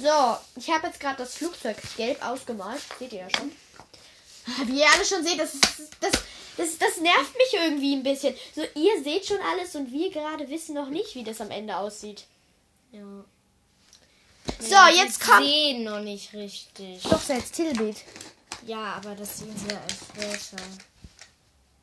So, 0.02 0.38
ich 0.56 0.70
habe 0.70 0.88
jetzt 0.88 1.00
gerade 1.00 1.18
das 1.18 1.36
Flugzeug 1.36 1.78
gelb 1.98 2.24
ausgemalt. 2.26 2.82
Seht 2.98 3.14
ihr 3.14 3.20
ja 3.20 3.30
schon. 3.30 3.52
Wie 4.68 4.80
ihr 4.80 4.88
alle 4.92 5.06
schon 5.06 5.24
seht, 5.24 5.40
das, 5.40 5.58
das, 6.00 6.12
das, 6.58 6.78
das 6.78 6.98
nervt 6.98 7.36
mich 7.36 7.54
irgendwie 7.54 7.96
ein 7.96 8.04
bisschen. 8.04 8.36
So, 8.56 8.62
ihr 8.76 9.04
seht 9.04 9.26
schon 9.26 9.40
alles 9.42 9.76
und 9.76 9.92
wir 9.92 10.10
gerade 10.10 10.50
wissen 10.50 10.76
noch 10.76 10.90
nicht, 10.90 11.16
wie 11.16 11.24
das 11.24 11.42
am 11.42 11.52
Ende 11.52 11.76
aussieht. 11.76 12.26
Ja. 12.92 13.26
So, 14.60 14.96
jetzt 14.96 15.22
kommt. 15.22 15.46
sehen 15.46 15.84
noch 15.84 16.00
nicht 16.00 16.34
richtig. 16.34 17.04
Doch, 17.04 17.22
so 17.22 17.34
als 17.34 17.52
Titelbild. 17.52 17.98
Ja, 18.66 18.94
aber 18.94 19.16
das 19.16 19.40
sehen 19.40 19.56
sie 19.58 19.74
ja 19.74 19.82
erst 19.82 20.48
später. 20.50 20.64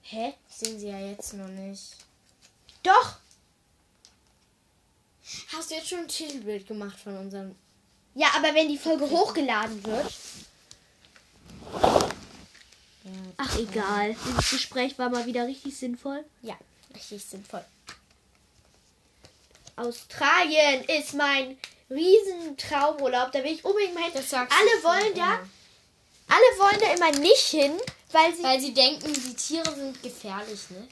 Hä? 0.03 0.35
Das 0.49 0.59
sehen 0.59 0.79
sie 0.79 0.89
ja 0.89 0.99
jetzt 0.99 1.35
noch 1.35 1.49
nicht. 1.49 1.97
Doch! 2.83 3.17
Hast 5.53 5.71
du 5.71 5.75
jetzt 5.75 5.89
schon 5.89 6.01
ein 6.01 6.09
Titelbild 6.09 6.67
gemacht 6.67 6.99
von 6.99 7.17
unserem. 7.17 7.57
Ja, 8.17 8.29
aber 8.35 8.55
wenn 8.55 8.69
die 8.69 8.79
Folge 8.79 9.09
hochgeladen 9.11 9.85
wird. 9.85 10.13
Ach, 13.37 13.59
egal. 13.59 14.17
Dieses 14.27 14.51
Gespräch 14.51 14.99
war 14.99 15.11
mal 15.11 15.27
wieder 15.27 15.47
richtig 15.47 15.77
sinnvoll. 15.77 16.25
ja 16.43 16.57
richtig 16.95 17.23
sinnvoll. 17.23 17.63
Australien 19.77 20.83
ist 20.85 21.13
mein 21.13 21.59
riesen 21.91 22.57
Traumurlaub. 22.57 23.31
Da 23.33 23.45
will 23.45 23.53
ich 23.53 23.65
unbedingt 23.65 23.95
mal 23.95 24.05
hin. 24.05 24.13
Alle 24.15 24.83
wollen 24.83 25.15
da, 25.15 25.35
immer. 25.35 25.49
alle 26.29 26.59
wollen 26.59 26.81
da 26.81 26.95
immer 26.95 27.19
nicht 27.19 27.47
hin, 27.49 27.73
weil 28.13 28.35
sie 28.35 28.43
Weil 28.43 28.61
sie 28.61 28.73
denken, 28.73 29.13
die 29.13 29.35
Tiere 29.35 29.75
sind 29.75 30.03
gefährlich, 30.03 30.71
ne? 30.71 30.89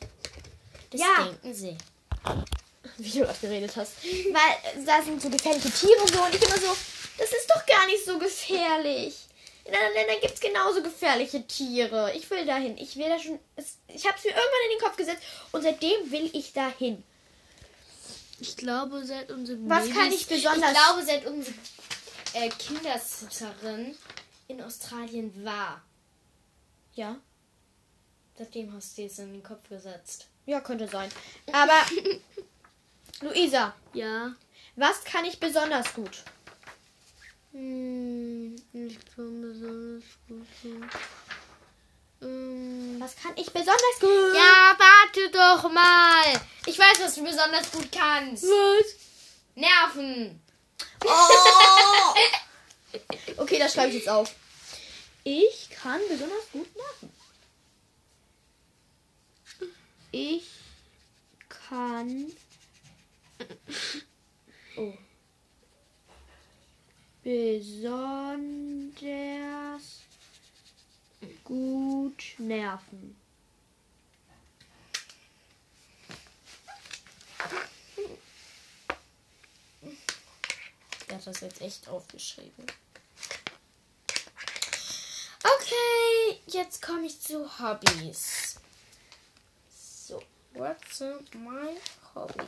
Das 0.90 1.00
Ja. 1.00 1.24
denken 1.24 1.54
sie. 1.54 1.76
wie 2.98 3.10
du 3.10 3.20
gerade 3.20 3.38
geredet 3.40 3.74
hast. 3.76 3.92
Weil 4.04 4.84
da 4.84 5.02
sind 5.02 5.22
so 5.22 5.30
gefährliche 5.30 5.70
Tiere 5.70 6.02
und 6.02 6.12
so 6.12 6.22
und 6.22 6.34
ich 6.34 6.42
immer 6.42 6.58
so, 6.58 6.76
das 7.18 7.32
ist 7.32 7.50
doch 7.50 7.64
gar 7.66 7.86
nicht 7.86 8.04
so 8.04 8.18
gefährlich. 8.18 9.14
In 9.64 9.74
anderen 9.74 9.94
Ländern 9.94 10.20
gibt 10.20 10.34
es 10.34 10.40
genauso 10.40 10.82
gefährliche 10.82 11.46
Tiere. 11.46 12.12
Ich 12.14 12.28
will 12.30 12.44
dahin. 12.44 12.76
Ich 12.76 12.96
will 12.96 13.08
da 13.08 13.18
schon. 13.18 13.38
Ich 13.88 14.06
habe 14.06 14.18
es 14.18 14.24
mir 14.24 14.30
irgendwann 14.30 14.64
in 14.70 14.78
den 14.78 14.84
Kopf 14.84 14.96
gesetzt 14.96 15.22
und 15.52 15.62
seitdem 15.62 16.10
will 16.10 16.28
ich 16.34 16.52
dahin. 16.52 17.02
Ich 18.40 18.56
glaube, 18.56 19.04
seit 19.04 19.30
unserem 19.30 19.68
Was 19.70 19.88
kann 19.90 20.12
ich 20.12 20.26
besonders- 20.26 20.70
Ich 20.72 20.76
glaube, 20.76 21.02
seit 21.06 21.24
unsere 21.26 21.54
äh, 22.34 22.48
Kindersitterin 22.50 23.96
in 24.48 24.60
Australien 24.60 25.44
war. 25.44 25.80
Ja. 26.94 27.16
Seitdem 28.36 28.74
hast 28.74 28.98
du 28.98 29.02
es 29.04 29.18
in 29.18 29.32
den 29.32 29.42
Kopf 29.42 29.66
gesetzt. 29.68 30.26
Ja, 30.44 30.60
könnte 30.60 30.88
sein. 30.88 31.10
Aber, 31.52 31.80
Luisa, 33.22 33.74
Ja. 33.94 34.34
was 34.76 35.04
kann 35.04 35.24
ich 35.24 35.38
besonders 35.40 35.94
gut? 35.94 36.22
Hm, 37.54 38.56
ich 38.72 38.98
kann 39.14 39.40
besonders 39.40 40.02
gut. 40.26 40.46
sein. 40.60 40.90
Ähm, 42.20 42.96
Was 42.98 43.14
kann 43.14 43.32
ich 43.36 43.46
besonders 43.46 44.00
gut? 44.00 44.34
Ja, 44.34 44.76
warte 44.76 45.30
doch 45.30 45.70
mal. 45.70 46.40
Ich 46.66 46.76
weiß, 46.76 46.98
was 47.00 47.14
du 47.14 47.22
besonders 47.22 47.70
gut 47.70 47.92
kannst. 47.92 48.42
Was? 48.42 48.96
Nerven. 49.54 50.42
Oh! 51.04 52.14
okay, 53.36 53.60
das 53.60 53.72
schreibe 53.72 53.90
ich 53.90 53.98
jetzt 53.98 54.08
auf. 54.08 54.34
Ich 55.22 55.70
kann 55.70 56.00
besonders 56.08 56.50
gut 56.52 56.68
nerven. 56.74 57.14
Ich 60.10 60.44
kann. 61.48 62.32
Oh. 64.76 64.92
Besonders 67.24 69.02
gut 71.42 72.34
nerven. 72.38 73.16
Er 81.08 81.16
hat 81.16 81.26
das 81.26 81.40
jetzt 81.40 81.60
echt 81.60 81.88
aufgeschrieben. 81.88 82.66
Okay, 85.44 86.40
jetzt 86.46 86.82
komme 86.82 87.06
ich 87.06 87.20
zu 87.20 87.58
Hobbys. 87.58 88.56
So, 89.70 90.22
what's 90.54 91.00
my 91.34 91.76
hobbies? 92.14 92.46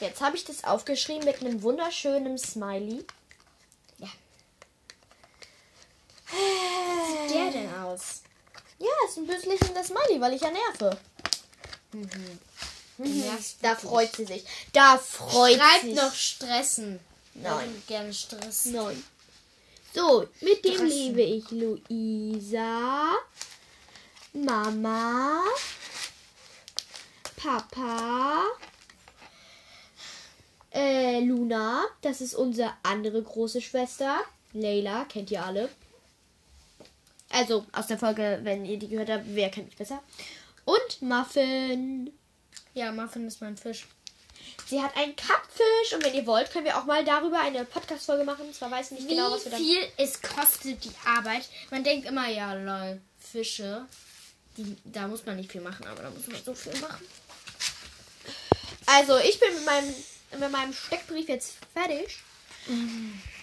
Jetzt 0.00 0.20
habe 0.20 0.36
ich 0.36 0.44
das 0.44 0.64
aufgeschrieben 0.64 1.24
mit 1.24 1.40
einem 1.40 1.62
wunderschönen 1.62 2.38
Smiley. 2.38 3.04
Ja. 3.98 4.08
Wie 6.30 7.28
sieht 7.28 7.34
der 7.34 7.50
denn 7.50 7.74
aus? 7.74 8.22
Ja, 8.78 9.05
ist 9.16 9.22
ein 9.22 9.26
bisschen 9.26 9.74
das 9.74 9.86
Smiley, 9.88 10.20
weil 10.20 10.34
ich 10.34 10.42
ja 10.42 10.50
nerve. 10.50 10.96
Nervst 12.98 13.56
Da 13.62 13.70
wirklich. 13.70 13.90
freut 13.90 14.16
sie 14.16 14.24
sich. 14.24 14.44
Da 14.72 14.98
freut 14.98 15.56
Schreibt 15.56 15.82
sie 15.82 15.94
noch 15.94 16.14
stressen. 16.14 17.00
Nein. 17.34 17.82
Gerne 17.86 18.12
Stress. 18.12 18.66
Nein. 18.66 19.02
So, 19.94 20.26
mit 20.40 20.64
dem 20.64 20.74
Stressen. 20.74 20.88
liebe 20.88 21.22
ich 21.22 21.50
Luisa, 21.50 23.14
Mama, 24.32 25.42
Papa, 27.36 28.44
äh, 30.72 31.20
Luna, 31.20 31.84
das 32.02 32.20
ist 32.20 32.34
unsere 32.34 32.72
andere 32.82 33.22
große 33.22 33.62
Schwester. 33.62 34.20
Leila, 34.52 35.04
kennt 35.06 35.30
ihr 35.30 35.44
alle. 35.44 35.70
Also 37.30 37.66
aus 37.72 37.86
der 37.86 37.98
Folge, 37.98 38.40
wenn 38.42 38.64
ihr 38.64 38.78
die 38.78 38.88
gehört 38.88 39.10
habt, 39.10 39.24
wer 39.26 39.50
kennt 39.50 39.66
mich 39.66 39.76
besser? 39.76 40.02
Und 40.64 41.02
Muffin. 41.02 42.12
Ja, 42.74 42.92
Muffin 42.92 43.26
ist 43.26 43.40
mein 43.40 43.56
Fisch. 43.56 43.86
Sie 44.66 44.82
hat 44.82 44.96
einen 44.96 45.14
Kappfisch 45.14 45.92
und 45.94 46.04
wenn 46.04 46.14
ihr 46.14 46.26
wollt, 46.26 46.50
können 46.50 46.64
wir 46.64 46.76
auch 46.76 46.84
mal 46.84 47.04
darüber 47.04 47.40
eine 47.40 47.64
Podcast-Folge 47.64 48.24
machen. 48.24 48.52
Zwar 48.52 48.70
weiß 48.70 48.86
ich 48.86 48.98
nicht 48.98 49.08
Wie 49.08 49.14
genau, 49.14 49.30
was 49.30 49.44
wir 49.44 49.52
dann. 49.52 49.60
viel 49.60 49.78
es 49.96 50.20
kostet 50.20 50.84
die 50.84 50.92
Arbeit? 51.04 51.48
Man 51.70 51.84
denkt 51.84 52.06
immer, 52.08 52.28
ja, 52.28 52.52
lol, 52.54 53.00
Fische. 53.18 53.86
Die, 54.56 54.76
da 54.84 55.06
muss 55.06 55.24
man 55.26 55.36
nicht 55.36 55.52
viel 55.52 55.60
machen, 55.60 55.86
aber 55.86 56.02
da 56.02 56.10
muss 56.10 56.26
man 56.26 56.42
so 56.42 56.54
viel 56.54 56.76
machen. 56.80 57.06
Also, 58.86 59.18
ich 59.18 59.38
bin 59.38 59.54
mit 59.54 59.64
meinem, 59.66 59.94
mit 60.38 60.50
meinem 60.50 60.72
Steckbrief 60.72 61.28
jetzt 61.28 61.54
fertig. 61.74 62.18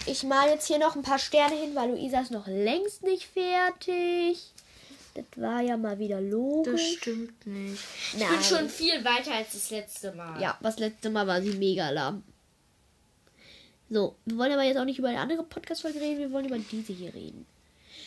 Ich 0.05 0.23
mal 0.23 0.49
jetzt 0.49 0.67
hier 0.67 0.79
noch 0.79 0.95
ein 0.95 1.01
paar 1.01 1.19
Sterne 1.19 1.55
hin, 1.55 1.75
weil 1.75 1.89
Luisa 1.89 2.21
ist 2.21 2.31
noch 2.31 2.47
längst 2.47 3.03
nicht 3.03 3.25
fertig. 3.27 4.51
Das 5.15 5.25
war 5.35 5.61
ja 5.61 5.77
mal 5.77 5.99
wieder 5.99 6.19
logisch. 6.19 6.97
stimmt 6.97 7.45
nicht. 7.45 7.83
Ich 8.13 8.19
Nein. 8.19 8.29
bin 8.29 8.43
schon 8.43 8.69
viel 8.69 9.05
weiter 9.05 9.33
als 9.33 9.53
das 9.53 9.69
letzte 9.69 10.11
Mal. 10.11 10.41
Ja, 10.41 10.57
das 10.61 10.79
letzte 10.79 11.09
Mal 11.09 11.27
war 11.27 11.41
sie 11.41 11.53
mega 11.53 11.89
lahm. 11.89 12.23
So, 13.89 14.15
wir 14.25 14.37
wollen 14.37 14.51
aber 14.51 14.63
jetzt 14.63 14.77
auch 14.77 14.85
nicht 14.85 14.99
über 14.99 15.09
eine 15.09 15.19
andere 15.19 15.43
Podcast-Folge 15.43 16.01
reden, 16.01 16.19
wir 16.19 16.31
wollen 16.31 16.47
über 16.47 16.57
diese 16.57 16.93
hier 16.93 17.13
reden. 17.13 17.45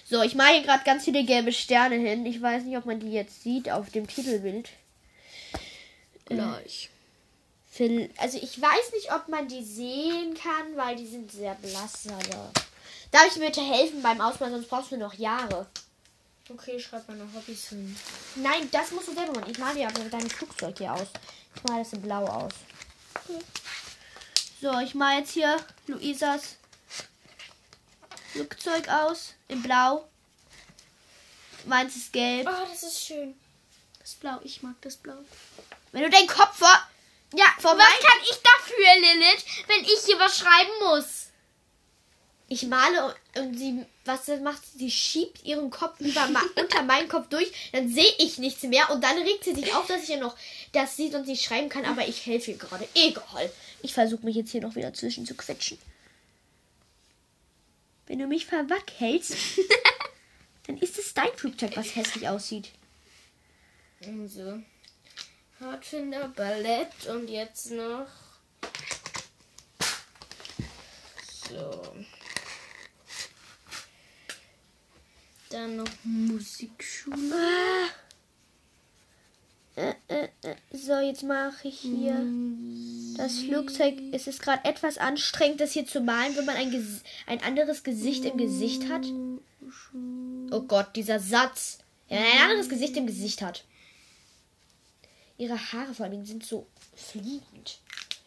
So, 0.05 0.23
ich 0.23 0.35
mache 0.35 0.55
hier 0.55 0.63
gerade 0.63 0.85
ganz 0.85 1.05
viele 1.05 1.25
gelbe 1.25 1.53
Sterne 1.53 1.97
hin. 1.97 2.27
Ich 2.27 2.43
weiß 2.43 2.65
nicht, 2.65 2.77
ob 2.77 2.87
man 2.87 3.01
die 3.01 3.13
jetzt 3.13 3.43
sieht 3.43 3.71
auf 3.71 3.91
dem 3.91 4.07
Titelbild. 4.07 4.71
Gleich. 6.27 6.91
Also 8.17 8.39
ich 8.39 8.61
weiß 8.61 8.93
nicht, 8.95 9.13
ob 9.13 9.29
man 9.29 9.49
die 9.49 9.63
sehen 9.63 10.35
kann, 10.35 10.77
weil 10.77 10.97
die 10.97 11.07
sind 11.07 11.31
sehr 11.31 11.55
blass, 11.57 12.07
aber. 12.09 12.51
Darf 13.11 13.27
ich 13.27 13.35
dir 13.35 13.41
bitte 13.41 13.61
helfen 13.61 14.03
beim 14.03 14.21
Ausmalen, 14.21 14.55
sonst 14.55 14.69
brauchst 14.69 14.93
du 14.93 14.97
noch 14.97 15.15
Jahre. 15.15 15.67
Okay, 16.49 16.79
schreib 16.79 17.07
meine 17.09 17.29
Hobbys 17.35 17.69
hin. 17.69 17.97
Nein, 18.37 18.69
das 18.71 18.93
musst 18.93 19.09
du 19.09 19.15
selber 19.15 19.33
machen. 19.33 19.51
Ich 19.51 19.59
male 19.59 19.81
ja 19.81 19.91
dein 19.91 20.31
Flugzeug 20.31 20.79
hier 20.79 20.93
aus. 20.93 21.09
Ich 21.55 21.63
male 21.65 21.83
das 21.83 21.93
in 21.93 22.03
Blau 22.03 22.25
aus. 22.25 22.53
So, 24.61 24.79
ich 24.79 24.95
male 24.95 25.21
jetzt 25.21 25.33
hier 25.33 25.57
Luisas 25.87 26.57
Flugzeug 28.33 28.89
aus 28.89 29.35
in 29.49 29.63
Blau. 29.63 30.09
Meins 31.65 31.97
ist 31.97 32.13
gelb. 32.13 32.49
Oh, 32.49 32.67
das 32.71 32.85
ist 32.85 33.05
schön. 33.05 33.35
Das 33.99 34.15
Blau, 34.15 34.39
ich 34.45 34.63
mag 34.63 34.77
das 34.83 34.97
Blau. 34.97 35.19
Wenn 35.93 36.03
du 36.03 36.11
den 36.11 36.27
Kopf 36.27 36.59
vor. 36.59 36.89
Ja, 37.35 37.47
Vor 37.59 37.77
was 37.77 38.01
kann 38.01 38.19
ich 38.23 38.39
dafür, 38.43 38.95
Lilith, 39.01 39.45
wenn 39.67 39.85
ich 39.85 40.05
hier 40.05 40.19
was 40.19 40.39
schreiben 40.39 40.71
muss? 40.85 41.27
Ich 42.49 42.63
male 42.63 43.15
und, 43.37 43.59
sie, 43.59 43.85
was 44.05 44.27
sie 44.27 44.37
macht, 44.37 44.63
sie 44.79 44.91
schiebt 44.91 45.45
ihren 45.45 45.69
Kopf 45.71 45.99
über 45.99 46.29
unter 46.57 46.83
meinen 46.83 47.09
Kopf 47.09 47.29
durch, 47.29 47.51
dann 47.73 47.89
sehe 47.89 48.15
ich 48.19 48.39
nichts 48.39 48.63
mehr 48.63 48.89
und 48.91 49.03
dann 49.03 49.19
regt 49.19 49.43
sie 49.43 49.55
sich 49.55 49.75
auf, 49.75 49.87
dass 49.89 50.05
ich 50.05 50.11
ja 50.11 50.19
noch 50.19 50.37
das 50.73 50.97
sieht 50.97 51.15
und 51.15 51.25
sie 51.25 51.37
schreiben 51.37 51.69
kann, 51.69 51.85
aber 51.85 52.07
ich 52.07 52.25
helfe 52.25 52.53
ihr 52.53 52.59
gerade. 52.59 52.89
Egal. 52.95 53.53
Ich 53.83 53.95
versuche 53.95 54.25
mich 54.25 54.37
jetzt 54.37 54.53
hier 54.53 54.61
noch 54.61 54.77
wieder 54.77 54.95
zwischen 54.95 55.27
zu 55.27 55.35
quetschen. 55.35 55.79
Wenn 58.07 58.21
du 58.21 58.29
mich 58.29 58.47
verwackelst, 58.47 59.35
dann 60.69 60.79
ist 60.79 60.99
es 60.99 61.13
dein 61.15 61.33
Flugzeug, 61.35 61.77
was 61.77 61.97
hässlich 61.97 62.29
aussieht. 62.29 62.71
Also, 64.01 64.63
Pfadfinder, 65.59 66.29
Ballett 66.37 67.07
und 67.09 67.31
jetzt 67.31 67.71
noch. 67.71 68.07
So. 71.49 71.83
Dann 75.51 75.77
noch 75.77 75.89
Musikschule. 76.05 77.87
Äh, 79.77 79.95
äh, 80.09 80.29
äh. 80.43 80.57
So, 80.73 80.99
jetzt 80.99 81.23
mache 81.23 81.69
ich 81.69 81.79
hier 81.79 82.23
das 83.17 83.39
Flugzeug. 83.39 83.95
Es 84.13 84.27
ist 84.27 84.43
gerade 84.43 84.65
etwas 84.65 84.99
anstrengend, 84.99 85.61
das 85.61 85.73
hier 85.73 85.87
zu 85.87 86.01
malen, 86.01 86.37
wenn 86.37 86.45
man 86.45 86.57
ein, 86.57 86.71
Ges 86.71 87.03
ein 87.27 87.43
anderes 87.43 87.83
Gesicht 87.83 88.25
im 88.27 88.37
Gesicht 88.37 88.91
hat. 88.91 89.07
Oh 90.51 90.63
Gott, 90.63 90.97
dieser 90.97 91.21
Satz. 91.21 91.79
Wenn 92.09 92.21
man 92.21 92.33
ein 92.33 92.51
anderes 92.51 92.69
Gesicht 92.69 92.97
im 92.97 93.07
Gesicht 93.07 93.41
hat. 93.41 93.65
Ihre 95.39 95.73
Haare 95.73 95.95
vor 95.95 96.07
allem 96.07 96.25
sind 96.25 96.45
so 96.47 96.67
fliegend. 96.95 97.79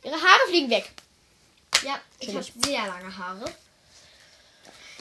Ihre 0.03 0.15
Haare 0.15 0.47
fliegen 0.47 0.69
weg. 0.69 0.91
Ja, 1.83 1.99
ich 2.19 2.29
habe 2.35 2.45
sehr 2.65 2.87
lange 2.87 3.17
Haare. 3.17 3.45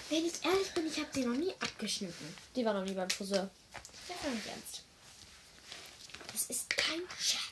Wenn 0.09 0.25
ich 0.25 0.33
ehrlich 0.44 0.71
bin, 0.73 0.87
ich 0.87 0.97
habe 0.99 1.09
sie 1.12 1.25
noch 1.25 1.37
nie 1.37 1.53
abgeschnitten. 1.61 2.35
Die 2.57 2.64
war 2.64 2.73
noch 2.73 2.85
nie 2.85 2.94
beim 2.94 3.11
Friseur. 3.11 3.51
Das 4.09 4.25
war 4.25 4.31
nicht 4.31 4.47
ernst. 4.47 4.83
Das 6.33 6.44
ist 6.44 6.71
kein 6.71 7.03
Scherz. 7.18 7.42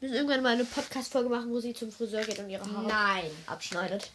Wir 0.00 0.08
müssen 0.08 0.14
irgendwann 0.14 0.42
mal 0.42 0.52
eine 0.54 0.64
Podcast-Folge 0.64 1.28
machen, 1.28 1.50
wo 1.52 1.60
sie 1.60 1.74
zum 1.74 1.92
Friseur 1.92 2.24
geht 2.24 2.38
und 2.38 2.50
ihre 2.50 2.64
Haare 2.64 2.88
Nein. 2.88 3.30
abschneidet. 3.46 4.10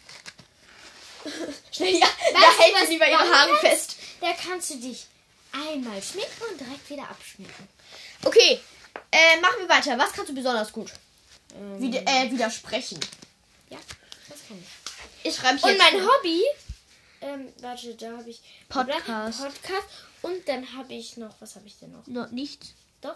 Schnell, 1.72 1.94
ja, 1.98 2.08
da 2.34 2.40
hält 2.60 2.76
was 2.76 2.90
sie 2.90 2.98
bei 2.98 3.10
ihren 3.12 3.20
Haaren 3.20 3.56
kannst? 3.62 3.94
fest. 3.94 3.96
Da 4.20 4.34
kannst 4.34 4.72
du 4.72 4.76
dich 4.80 5.06
einmal 5.52 6.02
schminken 6.02 6.44
und 6.52 6.60
direkt 6.60 6.90
wieder 6.90 7.10
abschminken. 7.10 7.68
Okay, 8.26 8.60
äh, 9.12 9.40
machen 9.40 9.60
wir 9.60 9.70
weiter. 9.70 9.98
Was 9.98 10.12
kannst 10.12 10.30
du 10.30 10.36
besonders 10.36 10.72
gut? 10.74 10.92
Ähm, 11.56 11.82
Wieder, 11.82 12.02
äh, 12.06 12.30
widersprechen. 12.32 13.00
ja, 13.70 13.78
das 14.28 14.40
kann 14.48 14.58
ich. 14.60 15.28
Ich 15.30 15.36
schreibe 15.36 15.56
Und 15.62 15.78
mein 15.78 16.02
Hobby, 16.06 16.42
ähm, 17.22 17.54
warte, 17.60 17.96
da 17.96 18.18
habe 18.18 18.30
ich 18.30 18.42
Podcast. 18.70 19.40
Podcast 19.42 19.88
und 20.22 20.48
dann 20.48 20.74
habe 20.76 20.94
ich 20.94 21.18
noch, 21.18 21.34
was 21.40 21.56
habe 21.56 21.66
ich 21.68 21.78
denn 21.80 21.92
noch? 21.92 22.06
No, 22.08 22.26
nichts. 22.28 22.74
Doch, 23.02 23.16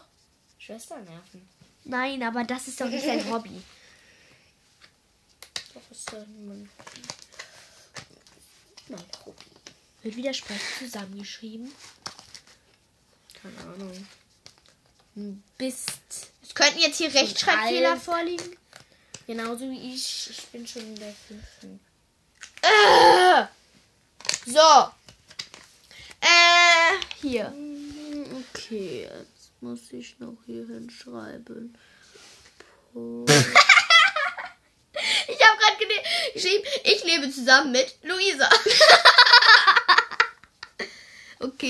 Schwesternerven. 0.58 1.48
Nein, 1.84 2.24
aber 2.24 2.44
das 2.44 2.68
ist 2.68 2.80
doch 2.80 2.88
nicht 2.88 3.06
sein 3.06 3.30
Hobby. 3.32 3.62
Doch, 5.74 5.82
ist 5.92 6.12
doch 6.12 6.26
mein, 6.46 6.70
mein 8.88 9.04
Hobby. 9.26 9.42
Wird 10.04 10.16
wieder 10.16 10.34
Sprech 10.34 10.62
zusammengeschrieben. 10.80 11.72
Keine 13.42 13.60
Ahnung. 13.74 14.08
Bist 15.58 16.32
Es 16.44 16.54
könnten 16.56 16.80
jetzt 16.80 16.98
hier 16.98 17.14
Rechtschreibfehler 17.14 17.98
vorliegen. 17.98 18.58
genauso 19.28 19.70
wie 19.70 19.94
ich. 19.94 20.30
Ich 20.32 20.46
bin 20.48 20.66
schon 20.68 20.82
in 20.84 20.96
der 20.96 21.14
fünften. 21.28 21.80
Äh, 22.62 23.46
so. 24.46 24.90
Äh, 26.22 26.98
hier. 27.22 27.54
Okay, 28.54 29.04
jetzt 29.04 29.52
muss 29.62 29.92
ich 29.92 30.18
noch 30.20 30.38
hier 30.46 30.66
hinschreiben. 30.68 31.78
Ich 35.28 35.40
habe 35.48 35.58
gerade 35.60 35.78
geschrieben, 36.34 36.64
ich 36.84 37.04
lebe 37.06 37.32
zusammen 37.32 37.72
mit 37.72 37.96
Luisa. 38.04 38.50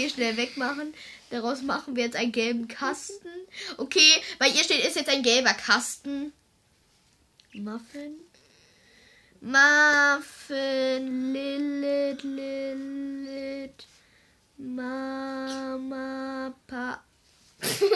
okay, 0.09 0.15
schnell 0.15 0.37
wegmachen. 0.37 0.93
Daraus 1.29 1.61
machen 1.61 1.95
wir 1.95 2.03
jetzt 2.03 2.15
einen 2.15 2.31
gelben 2.31 2.67
Kasten. 2.67 3.27
Okay, 3.77 4.11
bei 4.39 4.47
ihr 4.47 4.63
steht, 4.63 4.83
ist 4.85 4.95
jetzt 4.95 5.09
ein 5.09 5.23
gelber 5.23 5.53
Kasten. 5.53 6.33
Muffin. 7.53 8.15
Muffin, 9.41 11.33
Lilith, 11.33 12.23
Lilith, 12.23 13.87
Mama, 14.57 16.53
pa, 16.67 17.03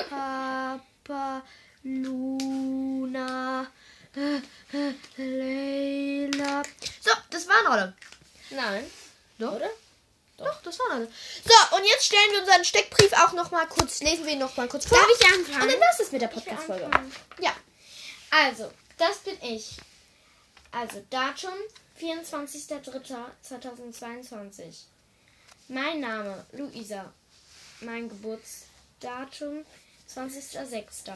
Papa, 0.09 1.43
Luna, 1.83 3.67
Leila. 5.17 6.63
So, 7.01 7.11
das 7.29 7.47
waren 7.47 7.67
alle. 7.67 7.95
Nein. 8.51 8.85
Doch. 9.37 9.55
Oder? 9.55 9.69
Doch, 10.37 10.61
das 10.63 10.79
waren 10.79 10.91
alle. 10.91 11.11
So, 11.45 11.53
und 11.77 11.85
jetzt 11.85 12.05
stellen 12.05 12.31
wir 12.31 12.39
unseren 12.39 12.65
Steckbrief 12.65 13.13
auch 13.13 13.33
noch 13.33 13.51
mal 13.51 13.67
kurz, 13.67 14.01
lesen 14.01 14.25
wir 14.25 14.33
ihn 14.33 14.39
noch 14.39 14.57
mal 14.57 14.67
kurz 14.67 14.87
vor. 14.87 14.97
Darf 14.97 15.07
ich 15.19 15.25
anfangen? 15.25 15.61
Und 15.61 15.71
dann 15.71 15.79
war 15.79 15.87
es 15.99 16.11
mit 16.11 16.21
der 16.21 16.27
Podcast-Folge. 16.27 16.89
Ja. 17.39 17.55
Also, 18.31 18.71
das 18.97 19.19
bin 19.19 19.37
ich. 19.41 19.77
Also, 20.71 21.05
Datum 21.09 21.53
24.03.2022. 22.01 24.85
Mein 25.67 25.99
Name 25.99 26.47
Luisa. 26.51 27.13
Mein 27.81 28.09
Geburtsdatum 28.09 29.63
20.06. 30.09 31.11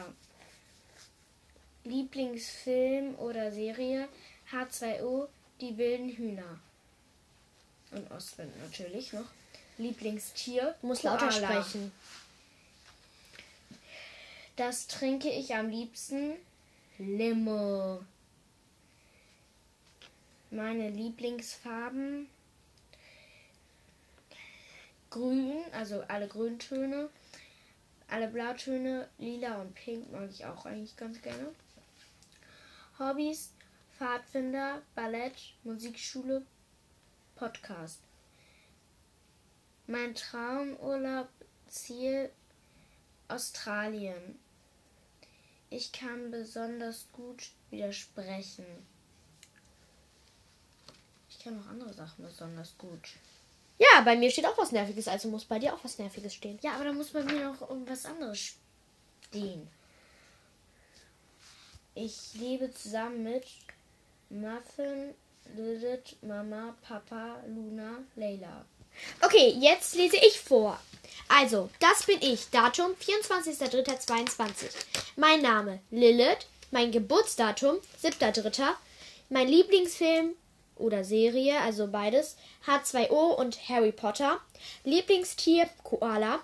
Lieblingsfilm 1.84 3.16
oder 3.16 3.50
Serie 3.50 4.08
H2O, 4.52 5.26
die 5.60 5.76
wilden 5.76 6.10
Hühner. 6.10 6.60
Und 7.90 8.10
Ostwind 8.10 8.52
natürlich 8.62 9.12
noch. 9.12 9.26
Lieblingstier. 9.78 10.74
Du 10.80 10.88
musst 10.88 11.04
lauter 11.04 11.30
sprechen. 11.30 11.92
Das 14.56 14.88
trinke 14.88 15.30
ich 15.30 15.54
am 15.54 15.70
liebsten. 15.70 16.34
Limo. 16.98 18.02
Meine 20.50 20.90
Lieblingsfarben. 20.90 22.28
Grün, 25.10 25.62
also 25.72 26.02
alle 26.08 26.26
Grüntöne. 26.26 27.08
Alle 28.08 28.28
Blautöne, 28.28 29.06
lila 29.18 29.60
und 29.60 29.74
pink 29.74 30.10
mag 30.10 30.30
ich 30.30 30.44
auch 30.46 30.64
eigentlich 30.64 30.96
ganz 30.96 31.20
gerne. 31.20 31.54
Hobbys, 32.98 33.52
Pfadfinder, 33.96 34.82
Ballett, 34.94 35.36
Musikschule, 35.62 36.42
Podcast. 37.38 38.00
Mein 39.86 40.14
Traumurlaub, 40.14 41.28
Ziel, 41.68 42.30
Australien. 43.28 44.38
Ich 45.70 45.92
kann 45.92 46.32
besonders 46.32 47.06
gut 47.12 47.50
widersprechen. 47.70 48.66
Ich 51.30 51.38
kann 51.38 51.60
auch 51.60 51.68
andere 51.68 51.92
Sachen 51.92 52.24
besonders 52.24 52.76
gut. 52.76 53.08
Ja, 53.78 54.00
bei 54.00 54.16
mir 54.16 54.30
steht 54.30 54.46
auch 54.46 54.58
was 54.58 54.72
Nerviges, 54.72 55.06
also 55.06 55.28
muss 55.28 55.44
bei 55.44 55.60
dir 55.60 55.72
auch 55.72 55.84
was 55.84 55.98
Nerviges 55.98 56.34
stehen. 56.34 56.58
Ja, 56.62 56.72
aber 56.74 56.84
da 56.84 56.92
muss 56.92 57.10
bei 57.10 57.22
mir 57.22 57.44
noch 57.44 57.70
irgendwas 57.70 58.04
anderes 58.04 58.56
stehen. 59.28 59.68
Ich 61.94 62.34
lebe 62.34 62.72
zusammen 62.72 63.22
mit 63.22 63.46
Muffin, 64.28 65.14
Lilith, 65.56 66.16
Mama, 66.22 66.74
Papa, 66.82 67.36
Luna, 67.46 67.98
Leila. 68.16 68.64
Okay, 69.22 69.54
jetzt 69.58 69.94
lese 69.94 70.16
ich 70.16 70.40
vor. 70.40 70.78
Also, 71.28 71.68
das 71.80 72.04
bin 72.04 72.18
ich. 72.20 72.50
Datum 72.50 72.92
24.03.22. 72.92 74.66
Mein 75.16 75.42
Name 75.42 75.80
Lilith. 75.90 76.46
Mein 76.70 76.92
Geburtsdatum 76.92 77.76
7.03. 78.02 78.74
Mein 79.30 79.48
Lieblingsfilm 79.48 80.34
oder 80.76 81.04
Serie, 81.04 81.60
also 81.60 81.88
beides, 81.88 82.36
H2O 82.66 83.34
und 83.34 83.68
Harry 83.68 83.92
Potter. 83.92 84.40
Lieblingstier 84.84 85.68
Koala. 85.82 86.40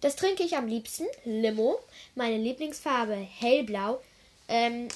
Das 0.00 0.16
trinke 0.16 0.42
ich 0.44 0.56
am 0.56 0.68
liebsten 0.68 1.06
Limo. 1.24 1.80
Meine 2.14 2.38
Lieblingsfarbe 2.38 3.14
hellblau. 3.14 4.00
Ähm, 4.48 4.88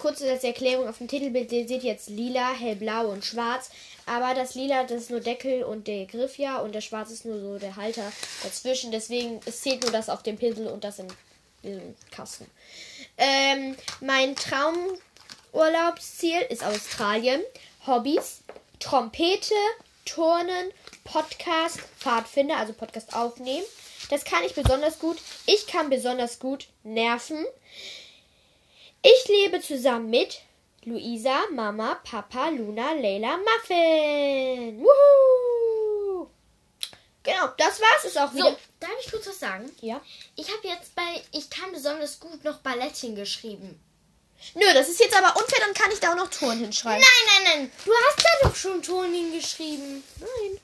kurze 0.00 0.30
als 0.30 0.42
Erklärung 0.42 0.88
auf 0.88 0.98
dem 0.98 1.08
Titelbild 1.08 1.52
ihr 1.52 1.68
seht 1.68 1.84
jetzt 1.84 2.08
lila, 2.08 2.52
hellblau 2.52 3.08
und 3.08 3.24
schwarz. 3.24 3.70
Aber 4.06 4.34
das 4.34 4.54
lila, 4.54 4.84
das 4.84 5.02
ist 5.02 5.10
nur 5.10 5.20
Deckel 5.20 5.62
und 5.62 5.86
der 5.86 6.06
Griff 6.06 6.38
ja 6.38 6.58
und 6.58 6.74
der 6.74 6.80
schwarz 6.80 7.10
ist 7.10 7.24
nur 7.24 7.40
so 7.40 7.58
der 7.58 7.76
Halter 7.76 8.12
dazwischen. 8.42 8.90
Deswegen 8.90 9.40
es 9.46 9.60
zählt 9.60 9.82
nur 9.82 9.92
das 9.92 10.08
auf 10.08 10.22
dem 10.22 10.36
Pinsel 10.36 10.66
und 10.66 10.82
das 10.82 10.98
in 10.98 11.06
diesem 11.62 11.94
Kasten. 12.10 12.46
Ähm, 13.16 13.76
mein 14.00 14.34
Traumurlaubsziel 14.34 16.40
ist 16.48 16.64
Australien. 16.64 17.40
Hobbys: 17.86 18.40
Trompete, 18.80 19.54
Turnen, 20.04 20.72
Podcast, 21.04 21.80
Pfadfinder, 21.98 22.56
also 22.56 22.72
Podcast 22.72 23.14
aufnehmen. 23.14 23.64
Das 24.08 24.24
kann 24.24 24.42
ich 24.44 24.54
besonders 24.54 24.98
gut. 24.98 25.18
Ich 25.46 25.66
kann 25.66 25.88
besonders 25.88 26.40
gut 26.40 26.66
nerven. 26.82 27.44
Ich 29.02 29.28
lebe 29.28 29.60
zusammen 29.60 30.10
mit 30.10 30.40
Luisa, 30.84 31.46
Mama, 31.52 31.94
Papa, 32.04 32.50
Luna, 32.50 32.92
Leila, 32.92 33.38
Muffin. 33.38 34.80
Wuhu! 34.80 36.28
Genau, 37.22 37.48
das 37.56 37.80
war's. 37.80 38.04
Ist 38.04 38.18
auch 38.18 38.32
wieder. 38.34 38.50
So, 38.50 38.56
darf 38.78 38.90
ich 39.02 39.10
kurz 39.10 39.26
was 39.26 39.38
sagen? 39.38 39.70
Ja. 39.80 40.00
Ich 40.36 40.48
habe 40.50 40.68
jetzt 40.68 40.94
bei 40.94 41.22
Ich 41.32 41.48
kann 41.48 41.72
besonders 41.72 42.20
gut 42.20 42.44
noch 42.44 42.58
Ballett 42.58 42.96
hingeschrieben. 42.96 43.80
Nö, 44.54 44.64
das 44.72 44.88
ist 44.88 45.00
jetzt 45.00 45.14
aber 45.16 45.36
unfair, 45.38 45.60
dann 45.60 45.74
kann 45.74 45.92
ich 45.92 46.00
da 46.00 46.12
auch 46.12 46.16
noch 46.16 46.30
Ton 46.30 46.58
hinschreiben. 46.58 47.00
Nein, 47.00 47.44
nein, 47.44 47.58
nein. 47.58 47.72
Du 47.84 47.92
hast 47.92 48.18
da 48.18 48.48
doch 48.48 48.56
schon 48.56 48.82
Ton 48.82 49.12
hingeschrieben. 49.12 50.02
Nein. 50.18 50.60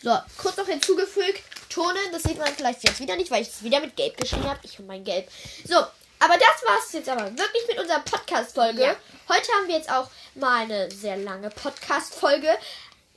So, 0.00 0.18
kurz 0.38 0.56
noch 0.56 0.66
hinzugefügt. 0.66 1.42
Tonen, 1.72 2.12
das 2.12 2.22
sieht 2.24 2.38
man 2.38 2.48
vielleicht 2.54 2.82
jetzt 2.84 3.00
wieder 3.00 3.16
nicht, 3.16 3.30
weil 3.30 3.42
ich 3.42 3.48
es 3.48 3.62
wieder 3.62 3.80
mit 3.80 3.96
Gelb 3.96 4.16
geschrieben 4.16 4.48
habe. 4.48 4.60
Ich 4.62 4.78
und 4.78 4.86
mein 4.86 5.04
Gelb. 5.04 5.28
So, 5.66 5.76
aber 5.76 6.34
das 6.34 6.68
war 6.68 6.78
es 6.84 6.92
jetzt 6.92 7.08
aber 7.08 7.24
wirklich 7.26 7.66
mit 7.68 7.78
unserer 7.78 8.00
Podcast-Folge. 8.00 8.82
Ja. 8.82 8.96
Heute 9.28 9.50
haben 9.52 9.68
wir 9.68 9.76
jetzt 9.76 9.90
auch 9.90 10.08
mal 10.34 10.62
eine 10.62 10.90
sehr 10.90 11.16
lange 11.16 11.50
Podcast-Folge 11.50 12.48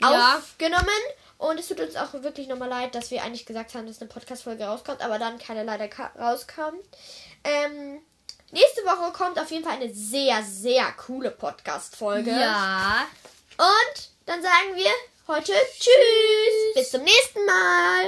Ja. 0.01 0.37
aufgenommen. 0.37 0.87
Und 1.37 1.59
es 1.59 1.67
tut 1.67 1.81
uns 1.81 1.95
auch 1.97 2.13
wirklich 2.13 2.47
nochmal 2.47 2.69
leid, 2.69 2.95
dass 2.95 3.11
wir 3.11 3.21
eigentlich 3.23 3.45
gesagt 3.45 3.73
haben, 3.75 3.85
dass 3.87 3.99
eine 3.99 4.09
Podcast-Folge 4.09 4.63
rauskommt, 4.63 5.01
aber 5.01 5.19
dann 5.19 5.37
keine 5.37 5.63
leider 5.63 5.89
ka- 5.89 6.11
rauskam. 6.17 6.75
Ähm, 7.43 8.01
nächste 8.51 8.81
Woche 8.85 9.11
kommt 9.11 9.37
auf 9.37 9.51
jeden 9.51 9.65
Fall 9.65 9.73
eine 9.75 9.93
sehr, 9.93 10.41
sehr 10.43 10.91
coole 10.93 11.31
Podcast-Folge. 11.31 12.31
Ja. 12.31 13.05
Und 13.57 14.09
dann 14.25 14.41
sagen 14.41 14.75
wir 14.75 14.89
heute 15.27 15.51
Tschüss. 15.77 16.73
Bis 16.73 16.89
zum 16.91 17.03
nächsten 17.03 17.45
Mal. 17.45 18.03